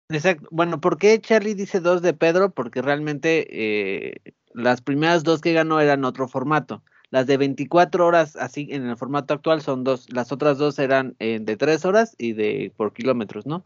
[0.09, 0.47] Exacto.
[0.51, 2.51] Bueno, ¿por qué Charlie dice dos de Pedro?
[2.51, 4.21] Porque realmente
[4.53, 6.83] las primeras dos que ganó eran otro formato.
[7.11, 10.11] Las de 24 horas, así en el formato actual, son dos.
[10.11, 13.65] Las otras dos eran eh, de 3 horas y de por kilómetros, ¿no?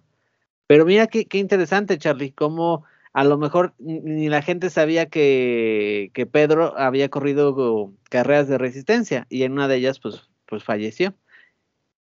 [0.65, 2.85] Pero mira qué, qué interesante, Charlie, cómo
[3.15, 9.25] a lo mejor ni la gente sabía que, que Pedro había corrido carreras de resistencia
[9.29, 11.13] y en una de ellas, pues, pues falleció.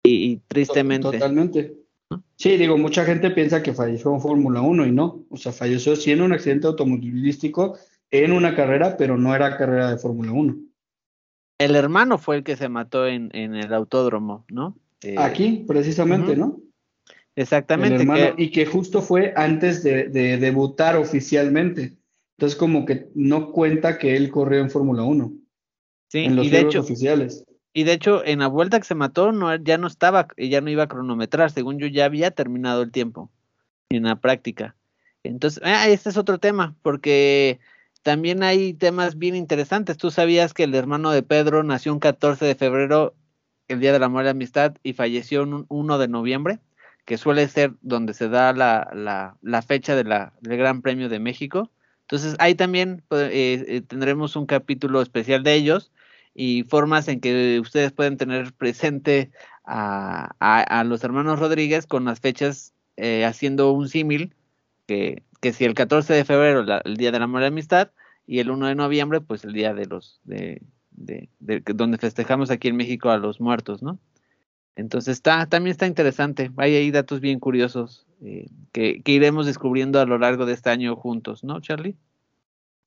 [0.04, 1.11] Y, tristemente.
[1.11, 1.74] Totalmente.
[2.36, 5.24] Sí, digo, mucha gente piensa que falleció en Fórmula 1 y no.
[5.30, 7.76] O sea, falleció sí en un accidente automovilístico
[8.11, 10.68] en una carrera, pero no era carrera de Fórmula 1
[11.59, 14.76] el hermano fue el que se mató en, el autódromo, ¿no?
[15.02, 16.61] Eh, Aquí, precisamente, ¿no?
[17.39, 18.34] Exactamente.
[18.36, 21.97] Y que justo fue antes de, debutar oficialmente.
[22.36, 25.32] Entonces, como que no cuenta que él corrió en Fórmula 1.
[26.09, 27.45] Sí, en los y de hecho, oficiales.
[27.72, 30.68] Y de hecho, en la vuelta que se mató, no, ya no estaba, ya no
[30.68, 31.53] iba a cronometrar.
[31.53, 33.30] Según yo, ya había terminado el tiempo
[33.89, 34.74] en la práctica.
[35.22, 37.61] Entonces, ah, este es otro tema, porque
[38.03, 39.97] también hay temas bien interesantes.
[39.97, 43.14] Tú sabías que el hermano de Pedro nació un 14 de febrero,
[43.68, 46.59] el Día del Amor y la Amistad, y falleció un 1 de noviembre,
[47.09, 51.18] que suele ser donde se da la, la, fecha de la, del Gran Premio de
[51.18, 51.70] México.
[52.03, 55.91] Entonces ahí también pues, eh, eh, tendremos un capítulo especial de ellos
[56.34, 59.30] y formas en que ustedes pueden tener presente
[59.64, 64.34] a, a, los hermanos Rodríguez con las fechas eh, haciendo un símil
[64.87, 67.91] que que si el 14 de febrero, el Día del Amor y la Amistad,
[68.26, 70.61] y el 1 de noviembre, pues el Día de los, de,
[70.91, 71.28] de,
[71.74, 73.99] donde festejamos aquí en México a los muertos, ¿no?
[74.79, 80.07] Entonces está, también está interesante, hay ahí datos bien curiosos eh, que, iremos descubriendo a
[80.07, 81.96] lo largo de este año juntos, ¿no, Charlie?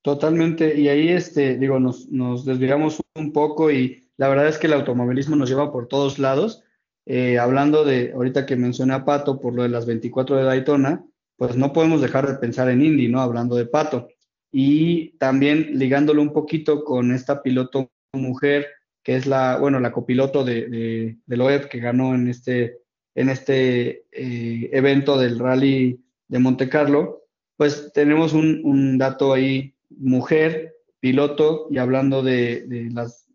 [0.00, 4.68] Totalmente, y ahí este, digo, nos, nos desviamos un poco y la verdad es que
[4.68, 6.64] el automovilismo nos lleva por todos lados.
[7.04, 11.04] Eh, hablando de, ahorita que mencioné a Pato por lo de las 24 de Daytona,
[11.36, 13.20] pues no podemos dejar de pensar en Indy, ¿no?
[13.20, 14.08] Hablando de Pato.
[14.50, 18.66] Y también ligándolo un poquito con esta piloto mujer,
[19.02, 22.78] que es la, bueno, la copiloto de, de, de que ganó en este,
[23.14, 27.22] en este eh, evento del rally de Monte Carlo,
[27.56, 33.28] pues tenemos un, dato ahí, mujer, piloto, y hablando de, de las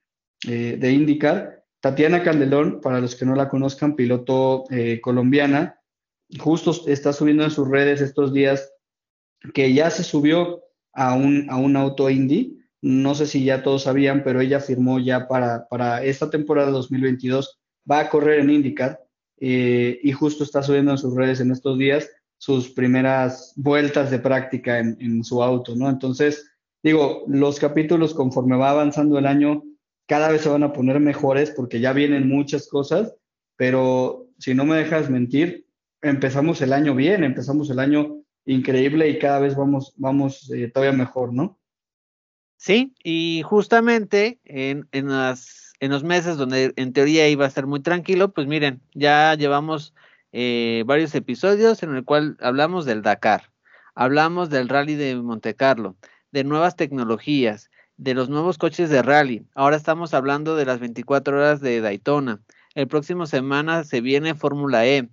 [0.48, 5.80] eh, de IndyCar, Tatiana Candelón, para los que no la conozcan, piloto eh, colombiana,
[6.39, 8.72] justo está subiendo en sus redes estos días
[9.53, 10.64] que ya se subió
[10.94, 12.53] a un, a un auto indie.
[12.82, 17.60] No sé si ya todos sabían, pero ella firmó ya para, para esta temporada 2022
[17.90, 18.99] va a correr en IndyCar
[19.40, 24.20] eh, y justo está subiendo en sus redes en estos días sus primeras vueltas de
[24.20, 25.90] práctica en, en su auto, ¿no?
[25.90, 26.52] Entonces,
[26.84, 29.64] digo, los capítulos conforme va avanzando el año,
[30.08, 33.16] cada vez se van a poner mejores porque ya vienen muchas cosas,
[33.56, 35.66] pero si no me dejas mentir,
[36.02, 40.98] empezamos el año bien, empezamos el año increíble y cada vez vamos, vamos eh, todavía
[40.98, 41.60] mejor, ¿no?
[42.58, 47.68] Sí, y justamente en, en, las, en los meses donde en teoría iba a estar
[47.68, 49.94] muy tranquilo, pues miren, ya llevamos
[50.32, 53.52] eh, varios episodios en el cual hablamos del Dakar,
[53.96, 55.96] hablamos del rally de Monte Carlo,
[56.32, 59.46] de nuevas tecnologías, de los nuevos coches de rally.
[59.56, 62.42] Ahora estamos hablando de las 24 horas de Daytona.
[62.76, 65.10] El próximo semana se viene Fórmula E.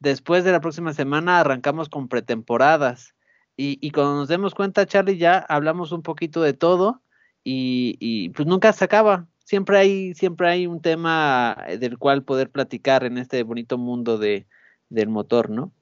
[0.00, 3.13] Después de la próxima semana arrancamos con pretemporadas.
[3.56, 7.02] Y, y, cuando nos demos cuenta, Charlie, ya hablamos un poquito de todo
[7.44, 9.28] y, y, pues nunca se acaba.
[9.44, 14.46] Siempre hay, siempre hay un tema del cual poder platicar en este bonito mundo de,
[14.88, 15.72] del motor, ¿no?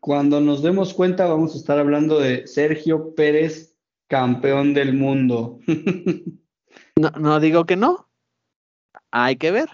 [0.00, 3.76] Cuando nos demos cuenta, vamos a estar hablando de Sergio Pérez,
[4.08, 5.60] campeón del mundo.
[6.96, 8.08] no, no digo que no.
[9.12, 9.68] Hay que ver.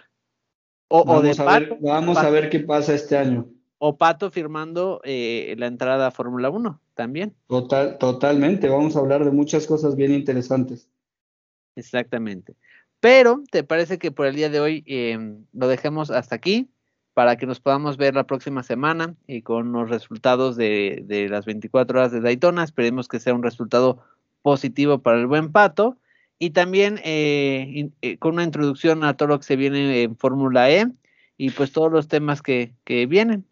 [0.89, 3.49] O, vamos, o de a, vamos a ver qué pasa este año.
[3.79, 7.35] O Pato firmando eh, la entrada a Fórmula 1 también.
[7.47, 10.89] Total, totalmente, vamos a hablar de muchas cosas bien interesantes.
[11.77, 12.57] Exactamente.
[13.01, 15.19] Pero, ¿te parece que por el día de hoy eh,
[15.53, 16.69] lo dejemos hasta aquí?
[17.15, 21.47] Para que nos podamos ver la próxima semana y con los resultados de, de las
[21.47, 22.65] 24 horas de Daytona.
[22.65, 24.03] Esperemos que sea un resultado
[24.43, 25.99] positivo para el buen Pato
[26.39, 30.71] y también eh, eh, con una introducción a todo lo que se viene en Fórmula
[30.71, 30.87] E
[31.37, 33.45] y pues todos los temas que, que, vienen.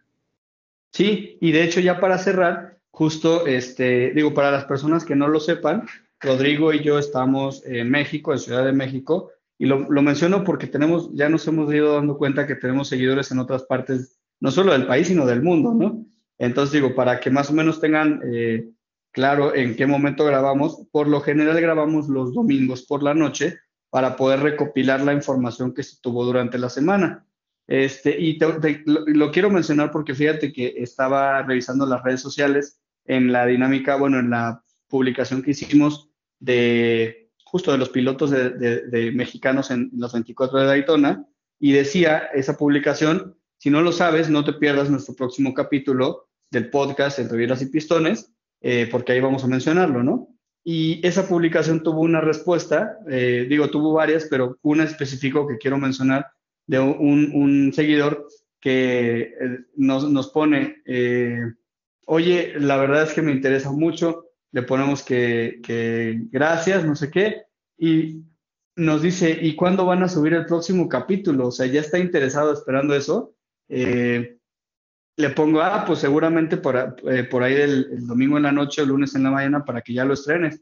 [0.97, 5.29] Sí, y de hecho ya para cerrar, justo, este, digo, para las personas que no
[5.29, 5.87] lo sepan,
[6.21, 11.11] Rodrigo y yo estamos en México, en Ciudad de México, y lo, menciono porque tenemos,
[11.13, 14.87] ya nos hemos ido dando cuenta que tenemos seguidores en otras partes, no solo del
[14.87, 16.07] país, sino del mundo, ¿no?
[16.39, 18.23] Entonces digo, para que más o menos tengan...
[18.33, 18.71] Eh,
[19.13, 20.87] claro en qué momento grabamos.
[20.93, 23.59] Por lo general grabamos los domingos por la noche
[23.89, 27.27] para poder recopilar la información que se tuvo durante la semana.
[27.67, 28.39] Este, y
[28.87, 34.19] lo, quiero mencionar porque fíjate que estaba revisando las redes sociales en la dinámica, bueno,
[34.19, 40.61] en la publicación que hicimos de justo de los pilotos de mexicanos en los 24
[40.61, 41.25] de Daytona
[41.59, 46.71] y decía esa publicación, si no lo sabes, no te pierdas nuestro próximo capítulo del
[46.71, 50.29] podcast Entre Vieras y Pistones, eh, porque ahí vamos a mencionarlo, ¿no?
[50.65, 55.79] Y esa publicación tuvo una respuesta, eh, digo, tuvo varias, pero una específico que quiero
[55.79, 56.27] mencionar
[56.67, 58.27] de un, un seguidor
[58.61, 61.41] que eh, nos, nos, pone, eh,
[62.07, 67.11] oye, la verdad es que me interesa mucho, le ponemos que, que gracias, no sé
[67.11, 67.45] qué,
[67.79, 68.25] y
[68.75, 71.49] nos dice, ¿y cuándo van a subir el próximo capítulo?
[71.49, 73.35] O sea, ya está interesado esperando eso.
[73.69, 74.39] Eh,
[75.17, 76.97] le pongo, ah, pues seguramente por,
[77.31, 79.95] por ahí del el domingo en la noche o lunes en la mañana para que
[79.95, 80.61] ya lo estrenes.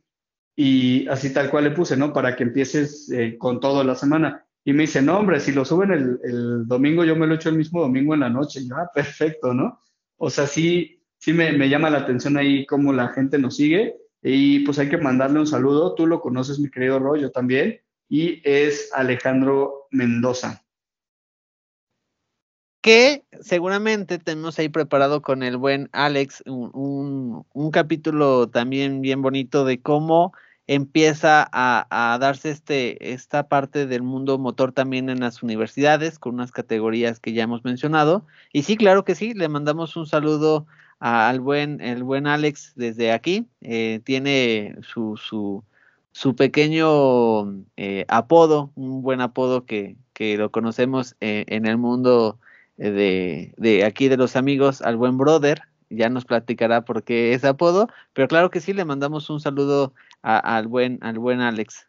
[0.55, 2.13] Y así tal cual le puse, ¿no?
[2.13, 4.44] Para que empieces con todo la semana.
[4.65, 7.51] Y me dice, no, hombre, si lo suben el, el, domingo, yo me lo echo
[7.51, 8.61] el mismo domingo en la noche.
[8.61, 9.81] Y yo, ah, perfecto, ¿no?
[10.17, 13.97] O sea, sí, sí me, me llama la atención ahí cómo la gente nos sigue.
[14.23, 15.95] Y pues hay que mandarle un saludo.
[15.95, 17.81] Tú lo conoces, mi querido Roy, yo también.
[18.09, 20.65] Y es Alejandro Mendoza
[22.85, 29.23] que seguramente tenemos ahí preparado con el buen Alex un, un, un capítulo también bien
[29.23, 30.35] bonito de cómo
[30.67, 36.35] empieza a, a, darse este, esta parte del mundo motor también en las universidades, con
[36.35, 38.27] unas categorías que ya hemos mencionado.
[38.53, 40.67] Y sí, claro que sí, le mandamos un saludo
[41.01, 43.47] al buen, el buen Alex desde aquí.
[43.61, 45.65] Eh, tiene su, su,
[46.13, 52.39] su pequeño eh, apodo, un buen apodo que, que lo conocemos eh, en el mundo
[52.77, 57.49] de, de aquí de los amigos al buen brother, ya nos platicará por qué ese
[57.49, 59.93] apodo, pero claro que sí, le mandamos un saludo
[60.25, 61.87] a, al, buen, al buen Alex.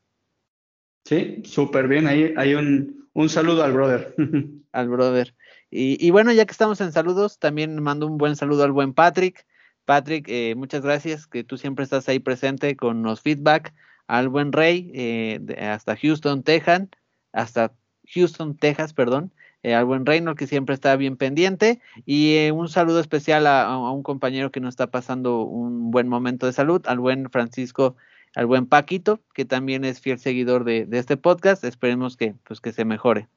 [1.06, 4.14] Sí, súper bien, ahí hay un, un saludo al brother.
[4.74, 5.34] al brother.
[5.72, 8.94] Y, y, bueno, ya que estamos en saludos, también mando un buen saludo al buen
[8.94, 9.46] Patrick.
[9.86, 13.74] Patrick, eh, muchas gracias, que tú siempre estás ahí presente con los feedback.
[14.08, 16.88] Al buen Rey, eh, de, hasta Houston, Texas,
[17.32, 17.74] hasta
[18.14, 19.32] Houston, Texas, perdón
[19.66, 23.64] eh, al buen Reynolds que siempre está bien pendiente y eh, un saludo especial a,
[23.64, 27.96] a, un compañero que nos está pasando un buen momento de salud, al buen Francisco,
[28.36, 31.64] al buen Paquito, que también es fiel seguidor de, este podcast.
[31.64, 33.28] Esperemos que, pues, que se mejore.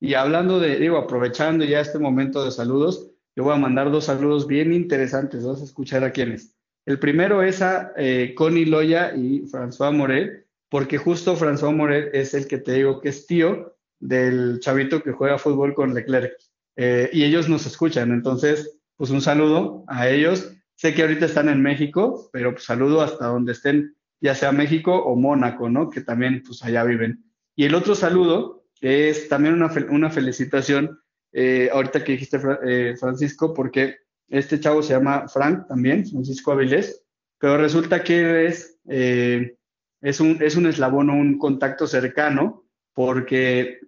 [0.00, 4.04] Y hablando de, digo, aprovechando ya este momento de saludos, yo voy a mandar dos
[4.04, 5.44] saludos bien interesantes.
[5.44, 6.54] Vamos a escuchar a quiénes.
[6.86, 12.34] El primero es a eh, Connie Loya y François Morel, porque justo François Morel es
[12.34, 16.32] el que te digo que es tío del chavito que juega fútbol con Leclerc.
[16.76, 20.52] Eh, y ellos nos escuchan, entonces, pues un saludo a ellos.
[20.76, 24.94] Sé que ahorita están en México, pero pues, saludo hasta donde estén, ya sea México
[24.94, 25.90] o Mónaco, ¿no?
[25.90, 27.24] Que también pues allá viven.
[27.54, 31.00] Y el otro saludo es también una, una felicitación,
[31.32, 33.96] eh, ahorita que dijiste eh, Francisco, porque
[34.28, 37.04] este chavo se llama Frank también, Francisco Avilés,
[37.38, 39.56] pero resulta que es, eh,
[40.00, 42.64] es, un, es un eslabón o un contacto cercano
[42.94, 43.80] porque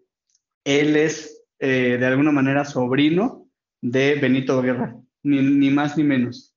[0.65, 3.47] él es de alguna manera sobrino
[3.83, 6.50] de Benito Guerra, ni, ni, más ni menos.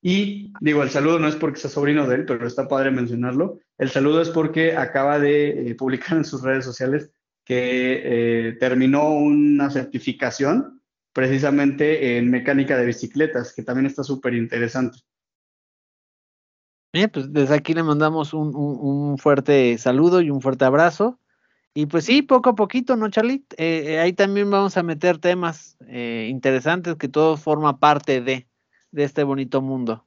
[0.00, 3.58] Y digo, el saludo no es porque sea sobrino de él, pero está padre mencionarlo.
[3.78, 7.10] El saludo es porque acaba de publicar en sus redes sociales
[7.44, 10.78] que terminó una certificación
[11.12, 14.98] precisamente en mecánica de bicicletas, que también está súper interesante.
[16.92, 21.20] Bien, pues desde aquí le mandamos un, fuerte saludo y un fuerte abrazo.
[21.74, 23.44] Y pues sí, poco a poquito, ¿no, Charlie?
[23.56, 28.47] Eh, eh, ahí también vamos a meter temas eh, interesantes que todo forma parte de,
[28.90, 30.06] de este bonito mundo.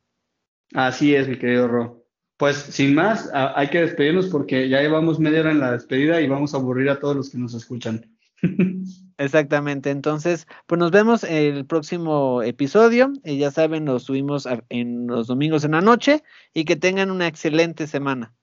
[0.73, 2.05] Así es, mi querido Ro.
[2.37, 6.27] Pues sin más, hay que despedirnos porque ya llevamos media hora en la despedida y
[6.27, 8.17] vamos a aburrir a todos los que nos escuchan.
[9.17, 13.13] Exactamente, entonces, pues nos vemos el próximo episodio.
[13.23, 17.27] Y ya saben, nos subimos en los domingos en la noche y que tengan una
[17.27, 18.33] excelente semana.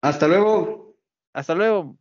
[0.00, 0.96] Hasta luego.
[1.34, 1.98] Hasta luego.